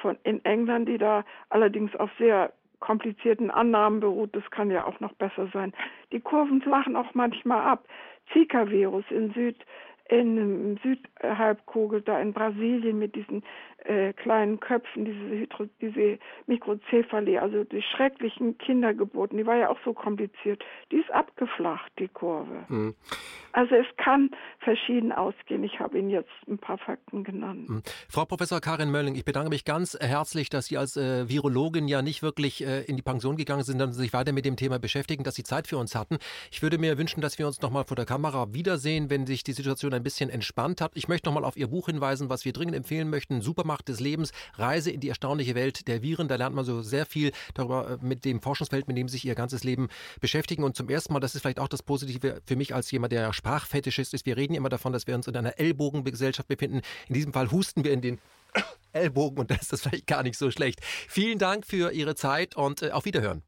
[0.00, 4.34] von in England, die da allerdings auf sehr komplizierten Annahmen beruht.
[4.34, 5.72] Das kann ja auch noch besser sein.
[6.12, 7.84] Die Kurven flachen auch manchmal ab.
[8.32, 9.56] Zika-Virus in Süd
[10.08, 13.42] in Südhalbkugel da in Brasilien mit diesen
[13.84, 19.78] äh, kleinen Köpfen, diese, Hydro, diese Mikrocephalie, also die schrecklichen Kindergeburten, die war ja auch
[19.84, 20.62] so kompliziert.
[20.90, 22.64] Die ist abgeflacht, die Kurve.
[22.68, 22.94] Mhm.
[23.52, 25.64] Also es kann verschieden ausgehen.
[25.64, 27.68] Ich habe Ihnen jetzt ein paar Fakten genannt.
[27.68, 27.82] Mhm.
[28.08, 32.02] Frau Professor Karin Mölling, ich bedanke mich ganz herzlich, dass Sie als äh, Virologin ja
[32.02, 35.24] nicht wirklich äh, in die Pension gegangen sind, sondern sich weiter mit dem Thema beschäftigen,
[35.24, 36.18] dass Sie Zeit für uns hatten.
[36.50, 39.52] Ich würde mir wünschen, dass wir uns nochmal vor der Kamera wiedersehen, wenn sich die
[39.52, 40.92] Situation ein bisschen entspannt hat.
[40.94, 43.40] Ich möchte nochmal auf Ihr Buch hinweisen, was wir dringend empfehlen möchten.
[43.40, 46.26] Supermarkt Macht des Lebens, Reise in die erstaunliche Welt der Viren.
[46.26, 49.36] Da lernt man so sehr viel darüber äh, mit dem Forschungsfeld, mit dem sich ihr
[49.36, 49.88] ganzes Leben
[50.20, 50.64] beschäftigen.
[50.64, 53.32] Und zum ersten Mal, das ist vielleicht auch das Positive für mich als jemand, der
[53.32, 54.26] Sprachfetischist ist.
[54.26, 56.80] Wir reden immer davon, dass wir uns in einer Ellbogengesellschaft befinden.
[57.06, 58.18] In diesem Fall husten wir in den
[58.92, 60.80] Ellbogen und das ist vielleicht gar nicht so schlecht.
[60.82, 63.42] Vielen Dank für Ihre Zeit und äh, auf Wiederhören.